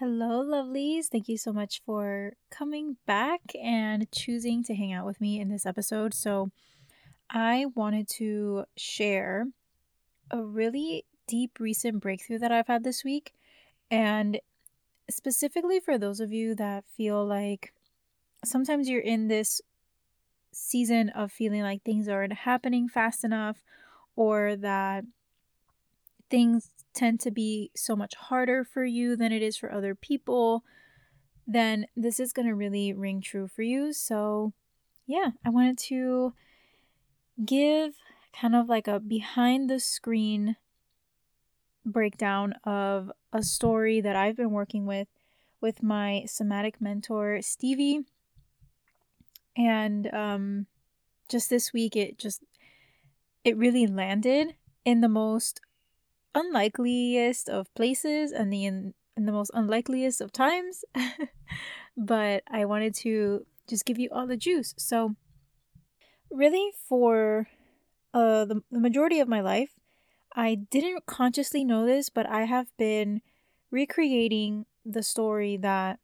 Hello, 0.00 0.42
lovelies. 0.42 1.08
Thank 1.08 1.28
you 1.28 1.36
so 1.36 1.52
much 1.52 1.82
for 1.84 2.32
coming 2.50 2.96
back 3.06 3.42
and 3.62 4.10
choosing 4.10 4.64
to 4.64 4.74
hang 4.74 4.94
out 4.94 5.04
with 5.04 5.20
me 5.20 5.38
in 5.38 5.50
this 5.50 5.66
episode. 5.66 6.14
So, 6.14 6.50
I 7.28 7.66
wanted 7.74 8.08
to 8.16 8.64
share 8.78 9.48
a 10.30 10.42
really 10.42 11.04
deep 11.28 11.60
recent 11.60 12.00
breakthrough 12.00 12.38
that 12.38 12.50
I've 12.50 12.68
had 12.68 12.82
this 12.82 13.04
week. 13.04 13.34
And 13.90 14.40
specifically 15.10 15.80
for 15.80 15.98
those 15.98 16.20
of 16.20 16.32
you 16.32 16.54
that 16.54 16.84
feel 16.96 17.22
like 17.22 17.74
sometimes 18.42 18.88
you're 18.88 19.02
in 19.02 19.28
this 19.28 19.60
season 20.50 21.10
of 21.10 21.30
feeling 21.30 21.60
like 21.60 21.82
things 21.82 22.08
aren't 22.08 22.32
happening 22.32 22.88
fast 22.88 23.22
enough 23.22 23.58
or 24.16 24.56
that 24.56 25.04
things 26.30 26.70
tend 26.94 27.20
to 27.20 27.30
be 27.30 27.70
so 27.74 27.94
much 27.94 28.14
harder 28.14 28.64
for 28.64 28.84
you 28.84 29.16
than 29.16 29.32
it 29.32 29.42
is 29.42 29.56
for 29.56 29.72
other 29.72 29.94
people, 29.94 30.64
then 31.46 31.86
this 31.96 32.20
is 32.20 32.32
going 32.32 32.46
to 32.46 32.54
really 32.54 32.92
ring 32.92 33.20
true 33.20 33.48
for 33.48 33.62
you. 33.62 33.92
So, 33.92 34.52
yeah, 35.06 35.30
I 35.44 35.50
wanted 35.50 35.78
to 35.88 36.34
give 37.44 37.94
kind 38.38 38.54
of 38.54 38.68
like 38.68 38.86
a 38.86 39.00
behind 39.00 39.68
the 39.68 39.80
screen 39.80 40.56
breakdown 41.84 42.54
of 42.64 43.10
a 43.32 43.42
story 43.42 44.00
that 44.00 44.16
I've 44.16 44.36
been 44.36 44.50
working 44.50 44.86
with 44.86 45.08
with 45.60 45.82
my 45.82 46.24
somatic 46.26 46.80
mentor 46.80 47.40
Stevie. 47.42 48.00
And 49.56 50.12
um 50.14 50.66
just 51.28 51.50
this 51.50 51.72
week 51.72 51.96
it 51.96 52.18
just 52.18 52.44
it 53.44 53.56
really 53.56 53.86
landed 53.86 54.54
in 54.84 55.00
the 55.00 55.08
most 55.08 55.60
unlikeliest 56.34 57.48
of 57.48 57.72
places 57.74 58.32
and 58.32 58.52
the 58.52 58.64
in, 58.64 58.94
in 59.16 59.26
the 59.26 59.32
most 59.32 59.50
unlikeliest 59.54 60.20
of 60.20 60.32
times. 60.32 60.84
but 61.96 62.42
I 62.50 62.64
wanted 62.64 62.94
to 62.96 63.46
just 63.68 63.84
give 63.84 63.98
you 63.98 64.08
all 64.12 64.26
the 64.26 64.36
juice. 64.36 64.74
So 64.76 65.16
really 66.30 66.70
for 66.88 67.48
uh 68.14 68.44
the, 68.44 68.62
the 68.70 68.80
majority 68.80 69.20
of 69.20 69.28
my 69.28 69.40
life, 69.40 69.70
I 70.34 70.54
didn't 70.54 71.06
consciously 71.06 71.64
know 71.64 71.86
this, 71.86 72.08
but 72.08 72.28
I 72.28 72.44
have 72.44 72.76
been 72.76 73.20
recreating 73.70 74.66
the 74.84 75.02
story 75.02 75.56
that 75.58 75.98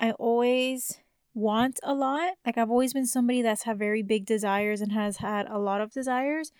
I 0.00 0.12
always 0.12 1.00
want 1.34 1.80
a 1.82 1.94
lot. 1.94 2.34
Like 2.46 2.58
I've 2.58 2.70
always 2.70 2.92
been 2.92 3.06
somebody 3.06 3.42
that's 3.42 3.64
had 3.64 3.78
very 3.78 4.02
big 4.02 4.26
desires 4.26 4.80
and 4.80 4.92
has 4.92 5.18
had 5.18 5.46
a 5.48 5.58
lot 5.58 5.80
of 5.80 5.92
desires, 5.92 6.52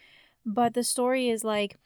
but 0.44 0.74
the 0.74 0.84
story 0.84 1.28
is 1.28 1.44
like 1.44 1.76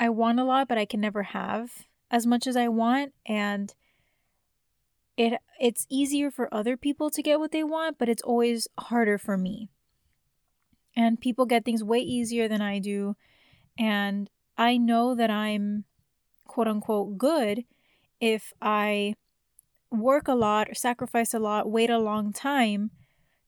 I 0.00 0.08
want 0.08 0.40
a 0.40 0.44
lot, 0.44 0.68
but 0.68 0.78
I 0.78 0.84
can 0.84 1.00
never 1.00 1.24
have 1.24 1.86
as 2.10 2.26
much 2.26 2.46
as 2.46 2.56
I 2.56 2.68
want 2.68 3.12
and 3.26 3.74
it 5.16 5.40
it's 5.60 5.86
easier 5.90 6.30
for 6.30 6.52
other 6.54 6.76
people 6.76 7.10
to 7.10 7.22
get 7.22 7.40
what 7.40 7.50
they 7.50 7.64
want, 7.64 7.98
but 7.98 8.08
it's 8.08 8.22
always 8.22 8.68
harder 8.78 9.18
for 9.18 9.36
me. 9.36 9.68
And 10.96 11.20
people 11.20 11.44
get 11.44 11.64
things 11.64 11.82
way 11.82 11.98
easier 11.98 12.48
than 12.48 12.62
I 12.62 12.78
do, 12.78 13.16
and 13.76 14.30
I 14.56 14.76
know 14.76 15.14
that 15.16 15.30
I'm 15.30 15.84
quote 16.46 16.68
unquote 16.68 17.18
good 17.18 17.64
if 18.20 18.52
I 18.62 19.14
work 19.90 20.28
a 20.28 20.34
lot 20.34 20.68
or 20.68 20.74
sacrifice 20.74 21.34
a 21.34 21.38
lot, 21.38 21.70
wait 21.70 21.90
a 21.90 21.98
long 21.98 22.32
time 22.32 22.90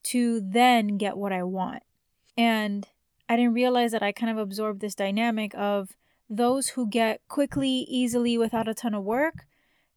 to 0.02 0.40
then 0.40 0.96
get 0.96 1.16
what 1.16 1.32
I 1.32 1.42
want. 1.42 1.82
And 2.36 2.86
I 3.28 3.36
didn't 3.36 3.54
realize 3.54 3.92
that 3.92 4.02
I 4.02 4.12
kind 4.12 4.30
of 4.30 4.38
absorbed 4.38 4.80
this 4.80 4.94
dynamic 4.94 5.54
of 5.54 5.96
those 6.30 6.68
who 6.68 6.88
get 6.88 7.20
quickly, 7.28 7.84
easily 7.88 8.38
without 8.38 8.68
a 8.68 8.74
ton 8.74 8.94
of 8.94 9.02
work, 9.02 9.46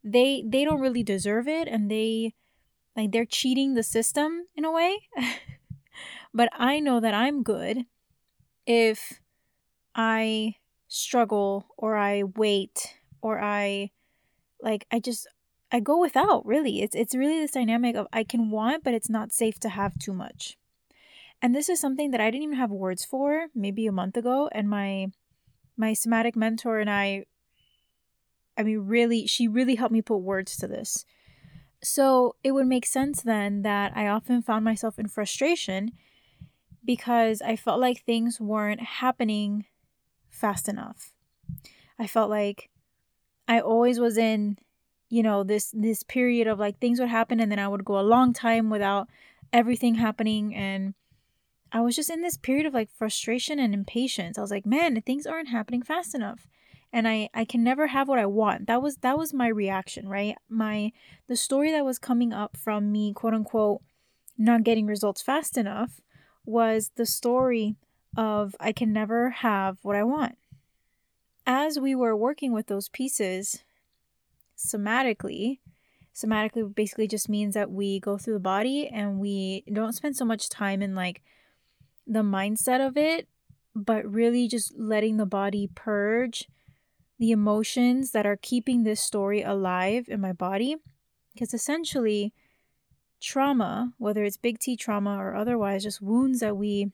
they 0.02 0.42
they 0.46 0.64
don't 0.64 0.80
really 0.80 1.04
deserve 1.04 1.46
it 1.46 1.68
and 1.68 1.90
they 1.90 2.34
like 2.96 3.12
they're 3.12 3.24
cheating 3.24 3.74
the 3.74 3.82
system 3.84 4.46
in 4.56 4.64
a 4.64 4.72
way. 4.72 5.08
but 6.34 6.48
I 6.52 6.80
know 6.80 6.98
that 7.00 7.14
I'm 7.14 7.44
good 7.44 7.86
if 8.66 9.20
I 9.94 10.56
struggle 10.88 11.66
or 11.78 11.96
I 11.96 12.24
wait 12.24 12.96
or 13.22 13.40
I 13.40 13.92
like 14.60 14.86
I 14.90 14.98
just 14.98 15.28
I 15.70 15.78
go 15.78 15.98
without 15.98 16.44
really. 16.44 16.82
It's 16.82 16.96
it's 16.96 17.14
really 17.14 17.40
this 17.40 17.52
dynamic 17.52 17.94
of 17.94 18.08
I 18.12 18.24
can 18.24 18.50
want 18.50 18.82
but 18.82 18.92
it's 18.92 19.08
not 19.08 19.32
safe 19.32 19.60
to 19.60 19.68
have 19.68 19.98
too 19.98 20.12
much. 20.12 20.58
And 21.40 21.54
this 21.54 21.68
is 21.68 21.78
something 21.80 22.10
that 22.10 22.20
I 22.20 22.30
didn't 22.30 22.44
even 22.44 22.56
have 22.56 22.70
words 22.70 23.04
for 23.04 23.46
maybe 23.54 23.86
a 23.86 23.92
month 23.92 24.16
ago 24.16 24.48
and 24.52 24.68
my 24.68 25.08
my 25.76 25.92
somatic 25.92 26.36
mentor 26.36 26.78
and 26.78 26.90
I 26.90 27.24
I 28.56 28.62
mean 28.62 28.80
really 28.86 29.26
she 29.26 29.48
really 29.48 29.74
helped 29.74 29.92
me 29.92 30.02
put 30.02 30.18
words 30.18 30.56
to 30.58 30.66
this. 30.66 31.04
So 31.82 32.36
it 32.42 32.52
would 32.52 32.66
make 32.66 32.86
sense 32.86 33.22
then 33.22 33.62
that 33.62 33.92
I 33.94 34.08
often 34.08 34.40
found 34.40 34.64
myself 34.64 34.98
in 34.98 35.08
frustration 35.08 35.92
because 36.84 37.42
I 37.42 37.56
felt 37.56 37.80
like 37.80 38.04
things 38.04 38.40
weren't 38.40 38.80
happening 38.80 39.66
fast 40.28 40.68
enough. 40.68 41.12
I 41.98 42.06
felt 42.06 42.30
like 42.30 42.70
I 43.46 43.60
always 43.60 44.00
was 44.00 44.16
in, 44.16 44.58
you 45.10 45.22
know, 45.22 45.44
this 45.44 45.72
this 45.76 46.02
period 46.02 46.46
of 46.46 46.58
like 46.58 46.78
things 46.78 47.00
would 47.00 47.08
happen 47.08 47.40
and 47.40 47.50
then 47.50 47.58
I 47.58 47.68
would 47.68 47.84
go 47.84 47.98
a 47.98 48.02
long 48.02 48.32
time 48.32 48.70
without 48.70 49.08
everything 49.52 49.96
happening 49.96 50.54
and 50.54 50.94
I 51.74 51.80
was 51.80 51.96
just 51.96 52.08
in 52.08 52.22
this 52.22 52.36
period 52.36 52.66
of 52.66 52.72
like 52.72 52.88
frustration 52.96 53.58
and 53.58 53.74
impatience. 53.74 54.38
I 54.38 54.40
was 54.40 54.52
like, 54.52 54.64
man, 54.64 55.02
things 55.02 55.26
aren't 55.26 55.48
happening 55.48 55.82
fast 55.82 56.14
enough. 56.14 56.46
And 56.92 57.08
I 57.08 57.28
I 57.34 57.44
can 57.44 57.64
never 57.64 57.88
have 57.88 58.06
what 58.06 58.20
I 58.20 58.26
want. 58.26 58.68
That 58.68 58.80
was 58.80 58.98
that 58.98 59.18
was 59.18 59.34
my 59.34 59.48
reaction, 59.48 60.08
right? 60.08 60.36
My 60.48 60.92
the 61.26 61.34
story 61.34 61.72
that 61.72 61.84
was 61.84 61.98
coming 61.98 62.32
up 62.32 62.56
from 62.56 62.92
me, 62.92 63.12
quote 63.12 63.34
unquote, 63.34 63.82
not 64.38 64.62
getting 64.62 64.86
results 64.86 65.20
fast 65.20 65.58
enough 65.58 66.00
was 66.46 66.92
the 66.94 67.06
story 67.06 67.74
of 68.16 68.54
I 68.60 68.70
can 68.70 68.92
never 68.92 69.30
have 69.30 69.78
what 69.82 69.96
I 69.96 70.04
want. 70.04 70.38
As 71.44 71.80
we 71.80 71.96
were 71.96 72.16
working 72.16 72.52
with 72.52 72.68
those 72.68 72.88
pieces 72.88 73.64
somatically, 74.56 75.58
somatically 76.14 76.72
basically 76.72 77.08
just 77.08 77.28
means 77.28 77.54
that 77.54 77.72
we 77.72 77.98
go 77.98 78.16
through 78.16 78.34
the 78.34 78.40
body 78.40 78.86
and 78.86 79.18
we 79.18 79.64
don't 79.72 79.92
spend 79.94 80.16
so 80.16 80.24
much 80.24 80.48
time 80.48 80.80
in 80.80 80.94
like 80.94 81.20
the 82.06 82.22
mindset 82.22 82.86
of 82.86 82.96
it, 82.96 83.28
but 83.74 84.04
really 84.10 84.48
just 84.48 84.76
letting 84.76 85.16
the 85.16 85.26
body 85.26 85.68
purge 85.74 86.48
the 87.18 87.30
emotions 87.30 88.10
that 88.10 88.26
are 88.26 88.36
keeping 88.36 88.82
this 88.82 89.00
story 89.00 89.42
alive 89.42 90.06
in 90.08 90.20
my 90.20 90.32
body. 90.32 90.76
Because 91.32 91.54
essentially, 91.54 92.32
trauma, 93.20 93.92
whether 93.98 94.24
it's 94.24 94.36
big 94.36 94.58
T 94.58 94.76
trauma 94.76 95.16
or 95.16 95.34
otherwise, 95.34 95.82
just 95.82 96.02
wounds 96.02 96.40
that 96.40 96.56
we 96.56 96.92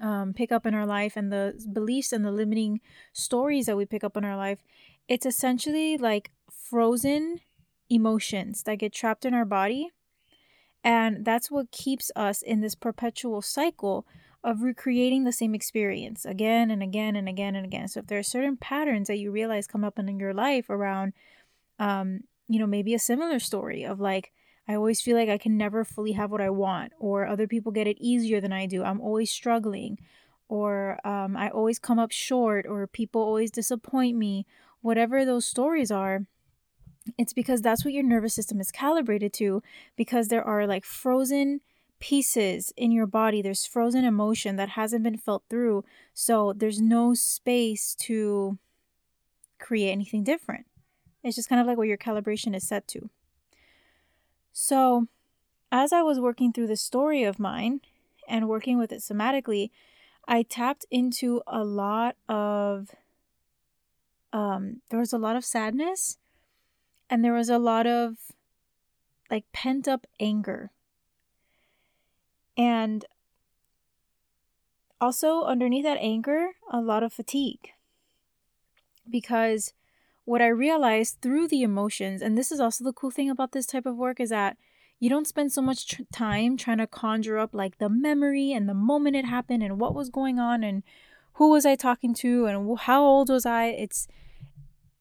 um, 0.00 0.32
pick 0.34 0.50
up 0.50 0.66
in 0.66 0.74
our 0.74 0.86
life 0.86 1.16
and 1.16 1.32
the 1.32 1.54
beliefs 1.72 2.12
and 2.12 2.24
the 2.24 2.32
limiting 2.32 2.80
stories 3.12 3.66
that 3.66 3.76
we 3.76 3.84
pick 3.84 4.02
up 4.02 4.16
in 4.16 4.24
our 4.24 4.36
life, 4.36 4.62
it's 5.08 5.26
essentially 5.26 5.96
like 5.96 6.30
frozen 6.50 7.40
emotions 7.88 8.62
that 8.62 8.78
get 8.78 8.92
trapped 8.92 9.24
in 9.24 9.34
our 9.34 9.44
body 9.44 9.90
and 10.82 11.24
that's 11.24 11.50
what 11.50 11.70
keeps 11.70 12.10
us 12.16 12.42
in 12.42 12.60
this 12.60 12.74
perpetual 12.74 13.42
cycle 13.42 14.06
of 14.42 14.62
recreating 14.62 15.24
the 15.24 15.32
same 15.32 15.54
experience 15.54 16.24
again 16.24 16.70
and 16.70 16.82
again 16.82 17.14
and 17.14 17.28
again 17.28 17.54
and 17.54 17.66
again. 17.66 17.88
So 17.88 18.00
if 18.00 18.06
there 18.06 18.18
are 18.18 18.22
certain 18.22 18.56
patterns 18.56 19.08
that 19.08 19.18
you 19.18 19.30
realize 19.30 19.66
come 19.66 19.84
up 19.84 19.98
in 19.98 20.18
your 20.18 20.32
life 20.32 20.70
around, 20.70 21.12
um, 21.78 22.20
you 22.48 22.58
know, 22.58 22.66
maybe 22.66 22.94
a 22.94 22.98
similar 22.98 23.38
story 23.38 23.84
of 23.84 24.00
like, 24.00 24.32
I 24.66 24.74
always 24.74 25.00
feel 25.00 25.16
like 25.16 25.28
I 25.28 25.38
can 25.38 25.56
never 25.56 25.84
fully 25.84 26.12
have 26.12 26.30
what 26.30 26.40
I 26.40 26.50
want, 26.50 26.92
or 26.98 27.26
other 27.26 27.46
people 27.46 27.72
get 27.72 27.86
it 27.86 27.98
easier 28.00 28.40
than 28.40 28.52
I 28.52 28.66
do. 28.66 28.84
I'm 28.84 29.00
always 29.00 29.30
struggling, 29.30 29.98
or 30.48 30.98
um, 31.06 31.36
I 31.36 31.50
always 31.50 31.78
come 31.78 31.98
up 31.98 32.12
short, 32.12 32.66
or 32.66 32.86
people 32.86 33.20
always 33.20 33.50
disappoint 33.50 34.16
me. 34.16 34.46
Whatever 34.80 35.24
those 35.24 35.44
stories 35.44 35.90
are, 35.90 36.24
it's 37.18 37.32
because 37.32 37.62
that's 37.62 37.84
what 37.84 37.94
your 37.94 38.02
nervous 38.02 38.34
system 38.34 38.60
is 38.60 38.70
calibrated 38.70 39.32
to 39.34 39.62
because 39.96 40.28
there 40.28 40.44
are 40.44 40.66
like 40.66 40.84
frozen 40.84 41.60
pieces 42.00 42.72
in 42.76 42.90
your 42.90 43.06
body. 43.06 43.42
There's 43.42 43.66
frozen 43.66 44.04
emotion 44.04 44.56
that 44.56 44.70
hasn't 44.70 45.04
been 45.04 45.18
felt 45.18 45.44
through. 45.48 45.84
So 46.14 46.52
there's 46.54 46.80
no 46.80 47.14
space 47.14 47.94
to 48.00 48.58
create 49.58 49.92
anything 49.92 50.24
different. 50.24 50.66
It's 51.22 51.36
just 51.36 51.48
kind 51.48 51.60
of 51.60 51.66
like 51.66 51.76
what 51.76 51.86
your 51.86 51.98
calibration 51.98 52.56
is 52.56 52.66
set 52.66 52.88
to. 52.88 53.10
So, 54.52 55.06
as 55.70 55.92
I 55.92 56.02
was 56.02 56.18
working 56.18 56.52
through 56.52 56.66
this 56.66 56.80
story 56.80 57.22
of 57.22 57.38
mine 57.38 57.80
and 58.26 58.48
working 58.48 58.78
with 58.78 58.90
it 58.90 59.00
somatically, 59.00 59.70
I 60.26 60.42
tapped 60.42 60.86
into 60.90 61.42
a 61.46 61.62
lot 61.62 62.16
of 62.28 62.90
um 64.32 64.80
there 64.90 65.00
was 65.00 65.12
a 65.12 65.18
lot 65.18 65.34
of 65.36 65.44
sadness 65.44 66.18
and 67.10 67.24
there 67.24 67.34
was 67.34 67.50
a 67.50 67.58
lot 67.58 67.86
of 67.86 68.16
like 69.30 69.44
pent 69.52 69.88
up 69.88 70.06
anger. 70.20 70.70
And 72.56 73.04
also 75.00 75.42
underneath 75.42 75.84
that 75.84 75.98
anger, 76.00 76.50
a 76.70 76.80
lot 76.80 77.02
of 77.02 77.12
fatigue. 77.12 77.70
Because 79.08 79.72
what 80.24 80.40
I 80.40 80.46
realized 80.46 81.18
through 81.20 81.48
the 81.48 81.62
emotions, 81.62 82.22
and 82.22 82.38
this 82.38 82.52
is 82.52 82.60
also 82.60 82.84
the 82.84 82.92
cool 82.92 83.10
thing 83.10 83.28
about 83.28 83.52
this 83.52 83.66
type 83.66 83.86
of 83.86 83.96
work, 83.96 84.20
is 84.20 84.30
that 84.30 84.56
you 85.00 85.08
don't 85.08 85.26
spend 85.26 85.50
so 85.52 85.62
much 85.62 85.88
tr- 85.88 86.02
time 86.12 86.56
trying 86.56 86.78
to 86.78 86.86
conjure 86.86 87.38
up 87.38 87.54
like 87.54 87.78
the 87.78 87.88
memory 87.88 88.52
and 88.52 88.68
the 88.68 88.74
moment 88.74 89.16
it 89.16 89.24
happened 89.24 89.62
and 89.62 89.80
what 89.80 89.94
was 89.94 90.10
going 90.10 90.38
on 90.38 90.62
and 90.62 90.82
who 91.34 91.50
was 91.50 91.64
I 91.64 91.74
talking 91.74 92.14
to 92.14 92.46
and 92.46 92.78
how 92.80 93.02
old 93.02 93.30
was 93.30 93.46
I. 93.46 93.66
It's 93.66 94.06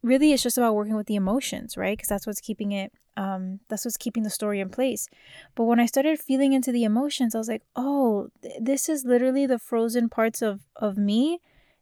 really 0.01 0.31
it's 0.33 0.43
just 0.43 0.57
about 0.57 0.75
working 0.75 0.95
with 0.95 1.07
the 1.07 1.15
emotions, 1.15 1.77
right? 1.77 1.97
Because 1.97 2.09
that's 2.09 2.27
what's 2.27 2.41
keeping 2.41 2.71
it 2.71 2.91
um 3.17 3.59
that's 3.67 3.83
what's 3.83 3.97
keeping 3.97 4.23
the 4.23 4.29
story 4.29 4.59
in 4.59 4.69
place. 4.69 5.07
But 5.55 5.65
when 5.65 5.79
I 5.79 5.85
started 5.85 6.19
feeling 6.19 6.53
into 6.53 6.71
the 6.71 6.83
emotions, 6.83 7.35
I 7.35 7.37
was 7.39 7.49
like, 7.49 7.63
"Oh, 7.75 8.29
th- 8.41 8.55
this 8.61 8.87
is 8.89 9.05
literally 9.05 9.45
the 9.45 9.59
frozen 9.59 10.09
parts 10.09 10.41
of 10.41 10.61
of 10.75 10.97
me 10.97 11.39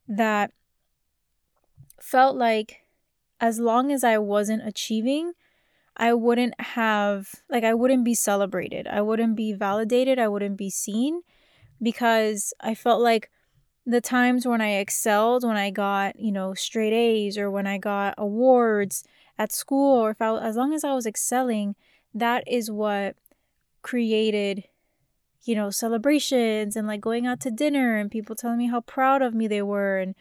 that 0.07 0.51
felt 1.99 2.35
like 2.35 2.81
as 3.39 3.59
long 3.59 3.91
as 3.91 4.03
I 4.03 4.17
wasn't 4.17 4.67
achieving, 4.67 5.33
I 5.95 6.13
wouldn't 6.13 6.59
have 6.59 7.29
like 7.49 7.63
I 7.63 7.73
wouldn't 7.73 8.05
be 8.05 8.13
celebrated. 8.15 8.87
I 8.87 9.01
wouldn't 9.01 9.35
be 9.35 9.53
validated, 9.53 10.19
I 10.19 10.27
wouldn't 10.27 10.57
be 10.57 10.69
seen 10.69 11.21
because 11.81 12.53
I 12.59 12.75
felt 12.75 13.01
like 13.01 13.29
the 13.87 14.01
times 14.01 14.45
when 14.45 14.59
I 14.59 14.71
excelled, 14.71 15.45
when 15.45 15.55
I 15.55 15.69
got, 15.69 16.19
you 16.19 16.29
know, 16.29 16.53
straight 16.53 16.91
A's 16.91 17.37
or 17.37 17.49
when 17.49 17.65
I 17.65 17.77
got 17.77 18.15
awards 18.17 19.05
at 19.39 19.53
school, 19.53 20.03
or 20.03 20.09
if 20.09 20.21
I, 20.21 20.37
as 20.39 20.57
long 20.57 20.73
as 20.73 20.83
I 20.83 20.93
was 20.93 21.05
excelling, 21.05 21.73
that 22.13 22.43
is 22.45 22.69
what 22.69 23.15
created, 23.83 24.65
you 25.45 25.55
know, 25.55 25.69
celebrations 25.69 26.75
and 26.75 26.85
like 26.85 26.99
going 26.99 27.25
out 27.25 27.39
to 27.41 27.49
dinner 27.49 27.95
and 27.95 28.11
people 28.11 28.35
telling 28.35 28.57
me 28.57 28.67
how 28.67 28.81
proud 28.81 29.21
of 29.21 29.33
me 29.33 29.47
they 29.47 29.61
were. 29.61 29.99
And 29.99 30.15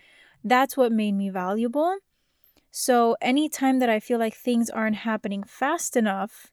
that's 0.44 0.76
what 0.76 0.92
made 0.92 1.16
me 1.16 1.28
valuable. 1.28 1.96
So 2.70 3.16
anytime 3.20 3.80
that 3.80 3.90
I 3.90 3.98
feel 3.98 4.20
like 4.20 4.36
things 4.36 4.70
aren't 4.70 4.96
happening 4.96 5.42
fast 5.42 5.96
enough, 5.96 6.52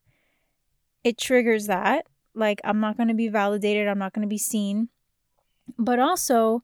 it 1.04 1.20
triggers 1.20 1.68
that. 1.68 2.08
Like, 2.34 2.60
I'm 2.64 2.80
not 2.80 2.98
going 2.98 3.10
to 3.10 3.14
be 3.14 3.28
validated, 3.28 3.88
I'm 3.88 4.00
not 4.00 4.14
going 4.14 4.28
to 4.28 4.28
be 4.28 4.40
seen. 4.40 4.90
But 5.78 6.00
also, 6.00 6.64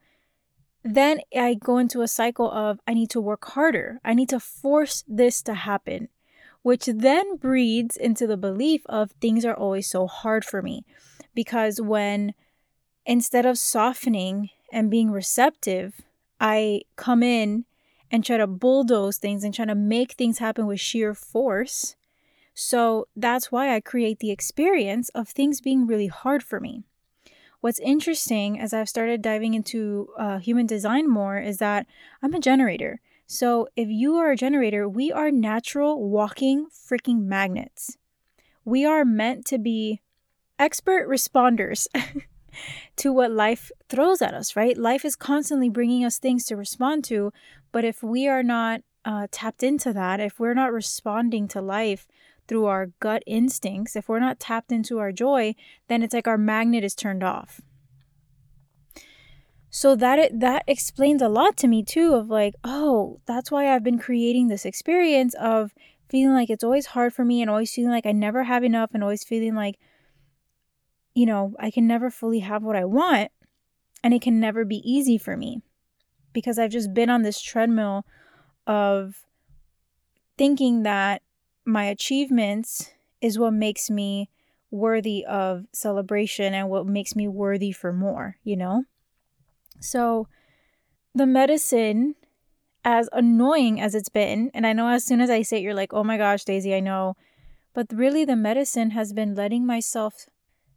then 0.83 1.19
I 1.35 1.55
go 1.55 1.77
into 1.77 2.01
a 2.01 2.07
cycle 2.07 2.49
of 2.49 2.79
I 2.87 2.93
need 2.93 3.09
to 3.11 3.21
work 3.21 3.45
harder. 3.45 3.99
I 4.03 4.13
need 4.13 4.29
to 4.29 4.39
force 4.39 5.03
this 5.07 5.41
to 5.43 5.53
happen, 5.53 6.09
which 6.61 6.85
then 6.85 7.37
breeds 7.37 7.97
into 7.97 8.27
the 8.27 8.37
belief 8.37 8.81
of 8.87 9.11
things 9.11 9.45
are 9.45 9.55
always 9.55 9.87
so 9.89 10.07
hard 10.07 10.45
for 10.45 10.61
me. 10.61 10.85
Because 11.35 11.81
when 11.81 12.33
instead 13.05 13.45
of 13.45 13.57
softening 13.57 14.49
and 14.71 14.89
being 14.91 15.11
receptive, 15.11 16.01
I 16.39 16.81
come 16.95 17.23
in 17.23 17.65
and 18.11 18.23
try 18.23 18.37
to 18.37 18.47
bulldoze 18.47 19.17
things 19.17 19.43
and 19.43 19.53
try 19.53 19.65
to 19.65 19.75
make 19.75 20.13
things 20.13 20.39
happen 20.39 20.65
with 20.65 20.79
sheer 20.79 21.13
force. 21.13 21.95
So 22.53 23.07
that's 23.15 23.51
why 23.51 23.73
I 23.73 23.79
create 23.79 24.19
the 24.19 24.31
experience 24.31 25.09
of 25.09 25.29
things 25.29 25.61
being 25.61 25.85
really 25.85 26.07
hard 26.07 26.43
for 26.43 26.59
me. 26.59 26.83
What's 27.61 27.79
interesting 27.79 28.59
as 28.59 28.73
I've 28.73 28.87
started 28.87 29.21
diving 29.21 29.53
into 29.53 30.09
uh, 30.17 30.39
human 30.39 30.65
design 30.65 31.09
more 31.09 31.39
is 31.39 31.57
that 31.57 31.85
I'm 32.21 32.33
a 32.33 32.39
generator. 32.39 33.01
So 33.27 33.67
if 33.75 33.89
you 33.89 34.15
are 34.15 34.31
a 34.31 34.37
generator, 34.37 34.87
we 34.87 35.11
are 35.11 35.29
natural 35.29 36.09
walking 36.09 36.67
freaking 36.71 37.25
magnets. 37.25 37.97
We 38.63 38.85
are 38.85 39.03
meant 39.03 39.45
to 39.47 39.57
be 39.57 40.01
expert 40.57 41.07
responders 41.07 41.87
to 42.95 43.11
what 43.11 43.31
life 43.31 43.71
throws 43.89 44.21
at 44.21 44.33
us, 44.33 44.55
right? 44.55 44.77
Life 44.77 45.03
is 45.03 45.15
constantly 45.15 45.69
bringing 45.69 46.05
us 46.05 46.17
things 46.17 46.45
to 46.45 46.55
respond 46.55 47.03
to. 47.05 47.31
But 47.71 47.85
if 47.85 48.01
we 48.01 48.27
are 48.27 48.43
not 48.43 48.81
uh, 49.05 49.27
tapped 49.31 49.63
into 49.63 49.93
that, 49.93 50.19
if 50.19 50.39
we're 50.39 50.53
not 50.53 50.71
responding 50.71 51.47
to 51.49 51.61
life 51.61 52.07
through 52.49 52.65
our 52.65 52.87
gut 52.99 53.23
instincts, 53.25 53.95
if 53.95 54.09
we're 54.09 54.19
not 54.19 54.39
tapped 54.39 54.73
into 54.73 54.99
our 54.99 55.13
joy, 55.13 55.55
then 55.87 56.03
it's 56.03 56.13
like 56.13 56.27
our 56.27 56.37
magnet 56.37 56.83
is 56.83 56.93
turned 56.93 57.23
off. 57.23 57.61
So 59.69 59.95
that 59.95 60.19
it, 60.19 60.39
that 60.39 60.63
explains 60.67 61.21
a 61.21 61.29
lot 61.29 61.55
to 61.57 61.67
me 61.67 61.83
too 61.83 62.15
of 62.15 62.27
like, 62.27 62.55
oh, 62.65 63.21
that's 63.25 63.51
why 63.51 63.73
I've 63.73 63.83
been 63.83 63.99
creating 63.99 64.47
this 64.47 64.65
experience 64.65 65.33
of 65.35 65.73
feeling 66.09 66.33
like 66.33 66.49
it's 66.49 66.63
always 66.63 66.87
hard 66.87 67.13
for 67.13 67.23
me 67.23 67.41
and 67.41 67.49
always 67.49 67.71
feeling 67.71 67.91
like 67.91 68.07
I 68.07 68.11
never 68.11 68.43
have 68.43 68.63
enough 68.63 68.89
and 68.93 69.03
always 69.03 69.23
feeling 69.23 69.55
like 69.55 69.77
you 71.13 71.25
know, 71.25 71.53
I 71.59 71.71
can 71.71 71.87
never 71.87 72.09
fully 72.09 72.39
have 72.39 72.63
what 72.63 72.75
I 72.75 72.85
want 72.85 73.31
and 74.03 74.13
it 74.13 74.21
can 74.21 74.39
never 74.39 74.63
be 74.63 74.77
easy 74.89 75.17
for 75.17 75.35
me 75.35 75.61
because 76.33 76.57
I've 76.57 76.71
just 76.71 76.93
been 76.93 77.09
on 77.09 77.23
this 77.23 77.41
treadmill 77.41 78.05
of 78.65 79.25
thinking 80.37 80.83
that 80.83 81.21
my 81.69 81.85
achievements 81.85 82.91
is 83.21 83.39
what 83.39 83.53
makes 83.53 83.89
me 83.89 84.29
worthy 84.71 85.25
of 85.25 85.65
celebration 85.73 86.53
and 86.53 86.69
what 86.69 86.85
makes 86.85 87.15
me 87.15 87.27
worthy 87.27 87.71
for 87.71 87.93
more, 87.93 88.37
you 88.43 88.55
know? 88.55 88.83
So, 89.79 90.27
the 91.15 91.25
medicine, 91.25 92.15
as 92.83 93.09
annoying 93.11 93.81
as 93.81 93.95
it's 93.95 94.09
been, 94.09 94.51
and 94.53 94.65
I 94.65 94.73
know 94.73 94.89
as 94.89 95.03
soon 95.03 95.21
as 95.21 95.29
I 95.29 95.41
say 95.41 95.57
it, 95.57 95.63
you're 95.63 95.73
like, 95.73 95.93
oh 95.93 96.03
my 96.03 96.17
gosh, 96.17 96.43
Daisy, 96.43 96.75
I 96.75 96.79
know. 96.79 97.15
But 97.73 97.87
really, 97.93 98.25
the 98.25 98.35
medicine 98.35 98.91
has 98.91 99.13
been 99.13 99.35
letting 99.35 99.65
myself 99.65 100.27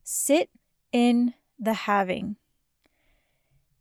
sit 0.05 0.51
in 0.93 1.35
the 1.59 1.75
having. 1.75 2.37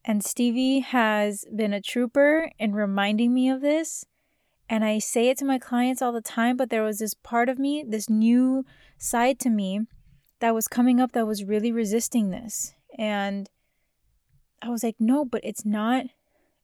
And 0.04 0.24
Stevie 0.24 0.80
has 0.80 1.46
been 1.56 1.74
a 1.74 1.82
trooper 1.82 2.50
in 2.58 2.74
reminding 2.74 3.34
me 3.34 3.50
of 3.50 3.62
this 3.62 4.06
and 4.72 4.86
I 4.86 5.00
say 5.00 5.28
it 5.28 5.38
to 5.40 5.46
my 5.46 5.60
clients 5.60 6.02
all 6.02 6.14
the 6.14 6.22
time, 6.22 6.56
but 6.56 6.70
there 6.70 6.82
was 6.82 7.00
this 7.00 7.14
part 7.14 7.50
of 7.50 7.60
me, 7.60 7.84
this 7.86 8.10
new 8.10 8.64
side 8.98 9.38
to 9.40 9.50
me 9.50 9.82
that 10.40 10.56
was 10.56 10.70
coming 10.70 11.02
up 11.02 11.12
that 11.12 11.28
was 11.28 11.44
really 11.44 11.74
resisting 11.74 12.30
this. 12.30 12.74
And 12.98 13.50
I 14.62 14.70
was 14.70 14.82
like, 14.82 14.96
no, 14.98 15.26
but 15.26 15.42
it's 15.44 15.66
not, 15.66 16.06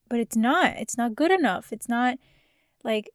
but 0.07 0.21
it's 0.21 0.37
not, 0.37 0.77
it's 0.77 0.97
not 0.97 1.15
good 1.15 1.31
enough. 1.31 1.73
It's 1.73 1.89
not 1.89 2.17
like 2.81 3.09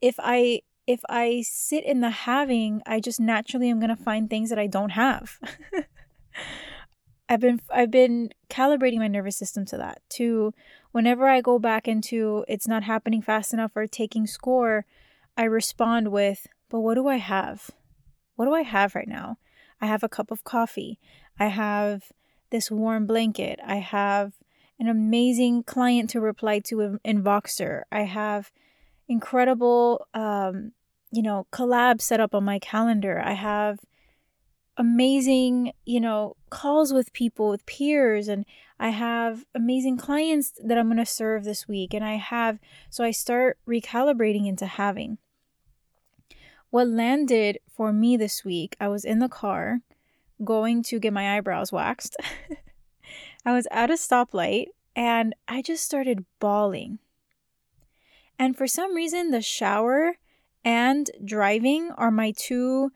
if 0.00 0.14
I, 0.20 0.60
if 0.86 1.00
I 1.08 1.42
sit 1.44 1.84
in 1.84 2.00
the 2.00 2.10
having, 2.10 2.82
I 2.86 3.00
just 3.00 3.18
naturally 3.18 3.68
am 3.68 3.80
going 3.80 3.96
to 3.96 4.00
find 4.00 4.30
things 4.30 4.50
that 4.50 4.60
I 4.60 4.68
don't 4.68 4.90
have. 4.90 5.40
I've 7.28 7.40
been 7.40 7.60
I've 7.70 7.90
been 7.90 8.30
calibrating 8.48 8.98
my 8.98 9.08
nervous 9.08 9.36
system 9.36 9.64
to 9.66 9.76
that. 9.78 10.00
To 10.10 10.52
whenever 10.92 11.28
I 11.28 11.40
go 11.40 11.58
back 11.58 11.88
into 11.88 12.44
it's 12.48 12.68
not 12.68 12.84
happening 12.84 13.22
fast 13.22 13.52
enough 13.52 13.72
or 13.74 13.86
taking 13.86 14.26
score, 14.26 14.84
I 15.36 15.44
respond 15.44 16.12
with, 16.12 16.46
"But 16.68 16.80
what 16.80 16.94
do 16.94 17.08
I 17.08 17.16
have? 17.16 17.70
What 18.36 18.46
do 18.46 18.54
I 18.54 18.62
have 18.62 18.94
right 18.94 19.08
now? 19.08 19.38
I 19.80 19.86
have 19.86 20.02
a 20.02 20.08
cup 20.08 20.30
of 20.30 20.44
coffee. 20.44 20.98
I 21.38 21.46
have 21.46 22.12
this 22.50 22.70
warm 22.70 23.06
blanket. 23.06 23.58
I 23.64 23.76
have 23.76 24.34
an 24.78 24.88
amazing 24.88 25.64
client 25.64 26.10
to 26.10 26.20
reply 26.20 26.60
to 26.60 26.98
in, 27.02 27.22
Voxer. 27.22 27.82
I 27.90 28.02
have 28.02 28.52
incredible 29.08 30.06
um, 30.14 30.72
you 31.10 31.22
know, 31.22 31.46
collab 31.52 32.00
set 32.00 32.20
up 32.20 32.34
on 32.34 32.44
my 32.44 32.58
calendar. 32.58 33.20
I 33.24 33.32
have 33.32 33.80
amazing, 34.76 35.72
you 35.84 36.00
know, 36.00 36.36
calls 36.50 36.92
with 36.92 37.12
people, 37.12 37.48
with 37.48 37.66
peers, 37.66 38.28
and 38.28 38.44
I 38.78 38.90
have 38.90 39.44
amazing 39.54 39.96
clients 39.96 40.52
that 40.62 40.76
I'm 40.76 40.86
going 40.86 40.98
to 40.98 41.06
serve 41.06 41.44
this 41.44 41.66
week. 41.66 41.94
And 41.94 42.04
I 42.04 42.16
have, 42.16 42.58
so 42.90 43.04
I 43.04 43.10
start 43.10 43.58
recalibrating 43.66 44.46
into 44.46 44.66
having. 44.66 45.18
What 46.70 46.88
landed 46.88 47.58
for 47.74 47.92
me 47.92 48.16
this 48.16 48.44
week, 48.44 48.76
I 48.80 48.88
was 48.88 49.04
in 49.04 49.18
the 49.18 49.28
car 49.28 49.80
going 50.44 50.82
to 50.82 50.98
get 50.98 51.12
my 51.12 51.36
eyebrows 51.36 51.72
waxed. 51.72 52.16
I 53.46 53.52
was 53.52 53.66
at 53.70 53.90
a 53.90 53.94
stoplight 53.94 54.66
and 54.94 55.34
I 55.48 55.62
just 55.62 55.84
started 55.84 56.26
bawling. 56.38 56.98
And 58.38 58.56
for 58.56 58.66
some 58.66 58.94
reason, 58.94 59.30
the 59.30 59.40
shower 59.40 60.16
and 60.64 61.10
driving 61.24 61.90
are 61.96 62.10
my 62.10 62.32
two 62.36 62.90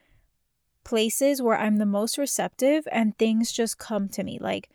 places 0.84 1.42
where 1.42 1.58
I'm 1.58 1.76
the 1.76 1.86
most 1.86 2.18
receptive 2.18 2.86
and 2.90 3.16
things 3.16 3.52
just 3.52 3.78
come 3.78 4.08
to 4.10 4.24
me 4.24 4.38
like 4.40 4.70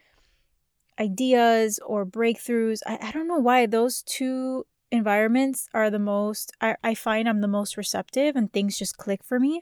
ideas 0.99 1.79
or 1.85 2.05
breakthroughs. 2.05 2.79
I, 2.85 2.97
I 3.01 3.11
don't 3.11 3.27
know 3.27 3.39
why 3.39 3.65
those 3.65 4.01
two 4.01 4.65
environments 4.91 5.67
are 5.73 5.89
the 5.89 5.99
most, 5.99 6.51
I, 6.61 6.75
I 6.83 6.93
find 6.93 7.27
I'm 7.27 7.41
the 7.41 7.47
most 7.47 7.77
receptive 7.77 8.35
and 8.35 8.51
things 8.51 8.77
just 8.77 8.97
click 8.97 9.23
for 9.23 9.39
me. 9.39 9.61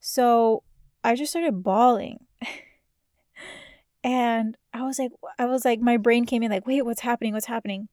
So 0.00 0.62
I 1.04 1.14
just 1.14 1.32
started 1.32 1.62
bawling. 1.62 2.26
and 4.04 4.56
I 4.72 4.82
was 4.82 4.98
like, 4.98 5.12
I 5.38 5.46
was 5.46 5.64
like, 5.64 5.80
my 5.80 5.96
brain 5.96 6.24
came 6.24 6.42
in 6.42 6.50
like, 6.50 6.66
wait, 6.66 6.84
what's 6.84 7.00
happening? 7.00 7.34
What's 7.34 7.46
happening? 7.46 7.88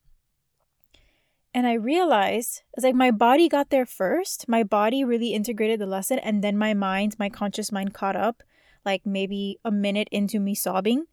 And 1.54 1.66
I 1.66 1.74
realized 1.74 2.62
it's 2.76 2.84
like 2.84 2.96
my 2.96 3.12
body 3.12 3.50
got 3.50 3.70
there 3.70 3.86
first. 3.86 4.48
My 4.48 4.64
body 4.64 5.04
really 5.04 5.34
integrated 5.34 5.80
the 5.80 5.88
lesson, 5.88 6.20
and 6.20 6.44
then 6.44 6.58
my 6.58 6.74
mind, 6.74 7.16
my 7.18 7.30
conscious 7.30 7.72
mind 7.72 7.94
caught 7.94 8.16
up, 8.16 8.44
like 8.86 9.06
maybe 9.06 9.60
a 9.66 9.72
minute 9.72 10.08
into 10.12 10.40
me 10.40 10.54
sobbing. 10.54 11.06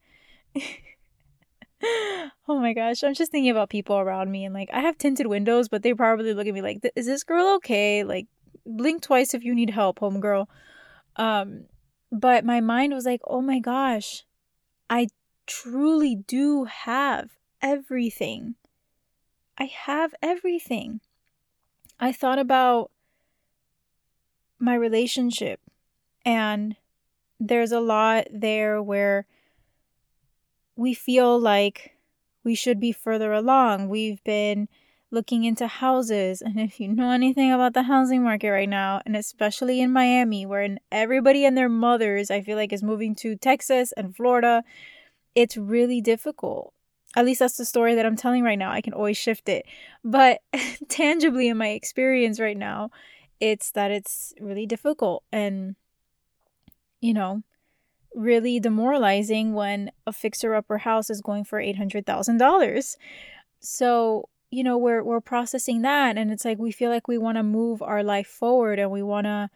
oh 1.82 2.30
my 2.60 2.72
gosh, 2.72 3.02
I'm 3.02 3.14
just 3.14 3.32
thinking 3.32 3.50
about 3.50 3.70
people 3.70 3.96
around 3.96 4.30
me 4.30 4.44
and 4.44 4.54
like 4.54 4.68
I 4.72 4.80
have 4.80 4.98
tinted 4.98 5.26
windows, 5.26 5.68
but 5.68 5.82
they 5.82 5.94
probably 5.94 6.34
look 6.34 6.46
at 6.46 6.54
me 6.54 6.62
like, 6.62 6.80
"Is 6.94 7.06
this 7.06 7.24
girl 7.24 7.54
okay?" 7.56 8.04
Like 8.04 8.26
blink 8.66 9.02
twice 9.02 9.34
if 9.34 9.44
you 9.44 9.54
need 9.54 9.70
help, 9.70 10.00
homegirl. 10.00 10.46
Um 11.16 11.64
but 12.12 12.44
my 12.44 12.60
mind 12.60 12.92
was 12.92 13.06
like, 13.06 13.20
"Oh 13.26 13.40
my 13.40 13.58
gosh. 13.58 14.24
I 14.88 15.08
truly 15.46 16.14
do 16.14 16.64
have 16.64 17.30
everything. 17.62 18.54
I 19.58 19.64
have 19.64 20.14
everything." 20.22 21.00
I 21.98 22.12
thought 22.12 22.38
about 22.38 22.90
my 24.58 24.74
relationship 24.74 25.60
and 26.24 26.76
there's 27.38 27.72
a 27.72 27.80
lot 27.80 28.26
there 28.32 28.82
where 28.82 29.26
we 30.74 30.92
feel 30.92 31.38
like 31.38 31.96
we 32.44 32.54
should 32.54 32.80
be 32.80 32.92
further 32.92 33.32
along. 33.32 33.88
We've 33.88 34.22
been 34.24 34.68
looking 35.10 35.44
into 35.44 35.66
houses. 35.66 36.42
And 36.42 36.58
if 36.60 36.80
you 36.80 36.88
know 36.88 37.10
anything 37.10 37.52
about 37.52 37.74
the 37.74 37.84
housing 37.84 38.22
market 38.22 38.50
right 38.50 38.68
now, 38.68 39.00
and 39.06 39.16
especially 39.16 39.80
in 39.80 39.92
Miami, 39.92 40.46
where 40.46 40.76
everybody 40.90 41.44
and 41.44 41.56
their 41.56 41.68
mothers, 41.68 42.30
I 42.30 42.40
feel 42.42 42.56
like, 42.56 42.72
is 42.72 42.82
moving 42.82 43.14
to 43.16 43.36
Texas 43.36 43.92
and 43.96 44.14
Florida, 44.14 44.64
it's 45.34 45.56
really 45.56 46.00
difficult. 46.00 46.72
At 47.16 47.24
least 47.24 47.40
that's 47.40 47.56
the 47.56 47.64
story 47.64 47.94
that 47.94 48.06
I'm 48.06 48.16
telling 48.16 48.44
right 48.44 48.58
now. 48.58 48.70
I 48.70 48.80
can 48.80 48.92
always 48.92 49.16
shift 49.16 49.48
it. 49.48 49.66
But 50.04 50.40
tangibly, 50.88 51.48
in 51.48 51.56
my 51.56 51.70
experience 51.70 52.38
right 52.38 52.56
now, 52.56 52.90
it's 53.40 53.72
that 53.72 53.90
it's 53.90 54.32
really 54.40 54.66
difficult. 54.66 55.24
And, 55.32 55.74
you 57.00 57.14
know, 57.14 57.42
really 58.14 58.60
demoralizing 58.60 59.54
when 59.54 59.90
a 60.06 60.12
fixer 60.12 60.54
upper 60.54 60.78
house 60.78 61.10
is 61.10 61.20
going 61.20 61.44
for 61.44 61.58
$800,000. 61.60 62.96
So, 63.60 64.28
you 64.50 64.62
know, 64.62 64.78
we're 64.78 65.02
we're 65.02 65.20
processing 65.20 65.82
that 65.82 66.16
and 66.16 66.30
it's 66.30 66.44
like 66.44 66.58
we 66.58 66.70
feel 66.70 66.90
like 66.90 67.08
we 67.08 67.18
want 67.18 67.36
to 67.36 67.42
move 67.42 67.82
our 67.82 68.02
life 68.02 68.28
forward 68.28 68.78
and 68.78 68.90
we 68.90 69.02
want 69.02 69.26
to 69.26 69.50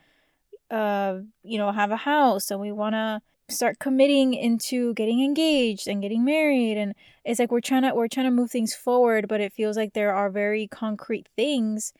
uh, 0.70 1.18
you 1.42 1.58
know, 1.58 1.72
have 1.72 1.90
a 1.90 1.96
house 1.96 2.50
and 2.50 2.60
we 2.60 2.72
want 2.72 2.94
to 2.94 3.20
start 3.50 3.78
committing 3.78 4.34
into 4.34 4.94
getting 4.94 5.22
engaged 5.22 5.88
and 5.88 6.02
getting 6.02 6.24
married 6.24 6.76
and 6.76 6.94
it's 7.24 7.38
like 7.38 7.50
we're 7.50 7.60
trying 7.60 7.82
to 7.82 7.94
we're 7.94 8.08
trying 8.08 8.26
to 8.26 8.30
move 8.30 8.50
things 8.50 8.74
forward, 8.74 9.28
but 9.28 9.40
it 9.40 9.52
feels 9.52 9.76
like 9.76 9.92
there 9.92 10.14
are 10.14 10.30
very 10.30 10.66
concrete 10.66 11.28
things 11.36 11.92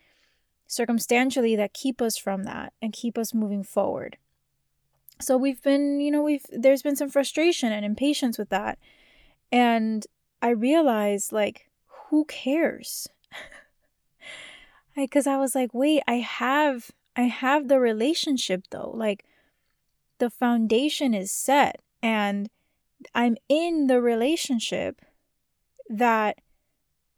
circumstantially 0.67 1.57
that 1.57 1.75
keep 1.75 2.01
us 2.01 2.17
from 2.17 2.45
that 2.45 2.73
and 2.81 2.93
keep 2.93 3.19
us 3.19 3.35
moving 3.35 3.65
forward. 3.65 4.17
So 5.21 5.37
we've 5.37 5.63
been 5.63 6.01
you 6.01 6.11
know 6.11 6.23
we've 6.23 6.47
there's 6.51 6.83
been 6.83 6.97
some 6.97 7.11
frustration 7.11 7.73
and 7.73 7.85
impatience 7.85 8.39
with 8.39 8.49
that 8.49 8.79
and 9.53 10.07
i 10.43 10.51
realized 10.51 11.33
like 11.33 11.71
who 12.09 12.25
cares? 12.25 13.09
Because 14.97 15.27
I, 15.27 15.35
I 15.35 15.37
was 15.39 15.55
like 15.55 15.73
wait 15.73 16.03
i 16.07 16.17
have 16.17 16.91
i 17.17 17.23
have 17.23 17.69
the 17.69 17.81
relationship 17.81 18.65
though 18.71 18.91
like 18.93 19.25
the 20.21 20.31
foundation 20.31 21.13
is 21.13 21.31
set 21.31 21.83
and 22.03 22.49
i'm 23.15 23.37
in 23.49 23.87
the 23.89 24.01
relationship 24.01 25.01
that 25.89 26.39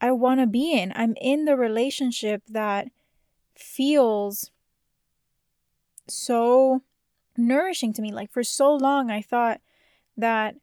i 0.00 0.10
want 0.10 0.40
to 0.40 0.46
be 0.46 0.72
in 0.72 0.92
i'm 0.96 1.14
in 1.20 1.44
the 1.44 1.56
relationship 1.56 2.42
that 2.48 2.88
feels 3.54 4.50
so 6.08 6.82
nourishing 7.36 7.92
to 7.94 8.02
me. 8.02 8.12
Like 8.12 8.30
for 8.30 8.42
so 8.42 8.74
long, 8.74 9.10
I 9.10 9.22
thought 9.22 9.60
that 10.16 10.56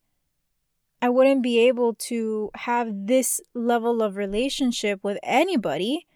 I 1.02 1.10
wouldn't 1.10 1.42
be 1.42 1.60
able 1.68 1.94
to 1.96 2.52
have 2.56 3.08
this 3.08 3.40
level 3.54 4.02
of 4.02 4.18
relationship 4.18 5.00
with 5.04 5.18
anybody. 5.24 6.08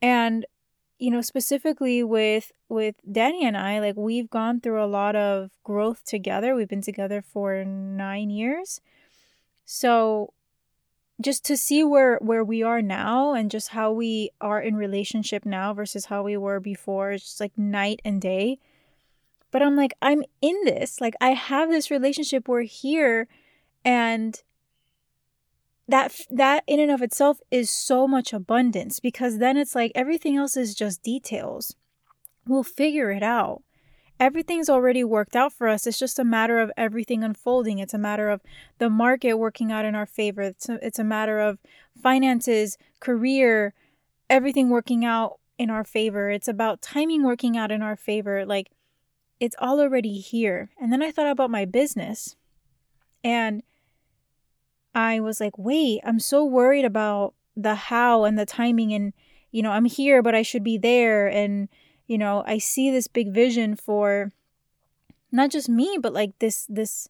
And 0.00 0.46
you 1.02 1.10
know, 1.10 1.20
specifically 1.20 2.04
with 2.04 2.52
with 2.68 2.94
Danny 3.10 3.44
and 3.44 3.56
I, 3.56 3.80
like 3.80 3.96
we've 3.96 4.30
gone 4.30 4.60
through 4.60 4.84
a 4.84 4.86
lot 4.86 5.16
of 5.16 5.50
growth 5.64 6.04
together. 6.04 6.54
We've 6.54 6.68
been 6.68 6.80
together 6.80 7.20
for 7.20 7.64
9 7.64 8.30
years. 8.30 8.80
So 9.64 10.32
just 11.20 11.44
to 11.46 11.56
see 11.56 11.82
where 11.82 12.18
where 12.18 12.44
we 12.44 12.62
are 12.62 12.80
now 12.80 13.34
and 13.34 13.50
just 13.50 13.70
how 13.70 13.90
we 13.90 14.30
are 14.40 14.60
in 14.60 14.76
relationship 14.76 15.44
now 15.44 15.74
versus 15.74 16.04
how 16.04 16.22
we 16.22 16.36
were 16.36 16.60
before, 16.60 17.10
it's 17.10 17.24
just 17.24 17.40
like 17.40 17.58
night 17.58 18.00
and 18.04 18.22
day. 18.22 18.60
But 19.50 19.60
I'm 19.60 19.74
like, 19.74 19.94
I'm 20.00 20.22
in 20.40 20.56
this. 20.64 21.00
Like, 21.00 21.14
I 21.20 21.30
have 21.30 21.68
this 21.68 21.90
relationship. 21.90 22.46
We're 22.46 22.62
here. 22.62 23.26
And 23.84 24.40
that 25.88 26.14
that 26.30 26.64
in 26.66 26.80
and 26.80 26.90
of 26.90 27.02
itself 27.02 27.40
is 27.50 27.70
so 27.70 28.06
much 28.06 28.32
abundance 28.32 29.00
because 29.00 29.38
then 29.38 29.56
it's 29.56 29.74
like 29.74 29.92
everything 29.94 30.36
else 30.36 30.56
is 30.56 30.74
just 30.74 31.02
details. 31.02 31.74
We'll 32.46 32.62
figure 32.62 33.10
it 33.10 33.22
out. 33.22 33.62
Everything's 34.20 34.70
already 34.70 35.02
worked 35.02 35.34
out 35.34 35.52
for 35.52 35.68
us. 35.68 35.86
It's 35.86 35.98
just 35.98 36.18
a 36.18 36.24
matter 36.24 36.60
of 36.60 36.70
everything 36.76 37.24
unfolding. 37.24 37.78
It's 37.78 37.94
a 37.94 37.98
matter 37.98 38.30
of 38.30 38.40
the 38.78 38.88
market 38.88 39.34
working 39.34 39.72
out 39.72 39.84
in 39.84 39.94
our 39.94 40.06
favor. 40.06 40.42
It's 40.42 40.68
a, 40.68 40.78
it's 40.84 40.98
a 41.00 41.04
matter 41.04 41.40
of 41.40 41.58
finances, 42.00 42.78
career, 43.00 43.74
everything 44.30 44.70
working 44.70 45.04
out 45.04 45.40
in 45.58 45.70
our 45.70 45.84
favor. 45.84 46.30
It's 46.30 46.48
about 46.48 46.82
timing 46.82 47.24
working 47.24 47.56
out 47.56 47.72
in 47.72 47.82
our 47.82 47.96
favor. 47.96 48.46
Like 48.46 48.70
it's 49.40 49.56
all 49.58 49.80
already 49.80 50.20
here. 50.20 50.70
And 50.80 50.92
then 50.92 51.02
I 51.02 51.10
thought 51.10 51.30
about 51.30 51.50
my 51.50 51.64
business 51.64 52.36
and 53.24 53.62
I 54.94 55.20
was 55.20 55.40
like, 55.40 55.56
wait, 55.56 56.00
I'm 56.04 56.20
so 56.20 56.44
worried 56.44 56.84
about 56.84 57.34
the 57.56 57.74
how 57.74 58.24
and 58.24 58.38
the 58.38 58.46
timing. 58.46 58.92
And, 58.92 59.12
you 59.50 59.62
know, 59.62 59.70
I'm 59.70 59.84
here, 59.84 60.22
but 60.22 60.34
I 60.34 60.42
should 60.42 60.64
be 60.64 60.78
there. 60.78 61.26
And, 61.28 61.68
you 62.06 62.18
know, 62.18 62.42
I 62.46 62.58
see 62.58 62.90
this 62.90 63.06
big 63.06 63.32
vision 63.32 63.76
for 63.76 64.32
not 65.30 65.50
just 65.50 65.68
me, 65.68 65.98
but 66.00 66.12
like 66.12 66.38
this, 66.38 66.66
this, 66.68 67.08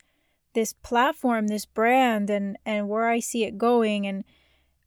this 0.55 0.73
platform, 0.73 1.49
this 1.49 1.67
brand 1.67 2.31
and, 2.31 2.57
and 2.65 2.89
where 2.89 3.09
I 3.09 3.21
see 3.21 3.45
it 3.45 3.59
going. 3.59 4.07
And, 4.07 4.25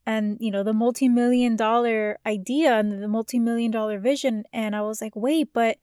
and 0.07 0.37
you 0.39 0.51
know 0.51 0.61
the 0.61 0.71
multi-million 0.71 1.55
dollar 1.55 2.19
idea 2.27 2.77
and 2.77 3.01
the 3.01 3.07
multi-million 3.07 3.71
dollar 3.71 3.97
vision 3.97 4.43
and 4.53 4.75
i 4.75 4.81
was 4.81 5.01
like 5.01 5.15
wait 5.15 5.51
but 5.51 5.79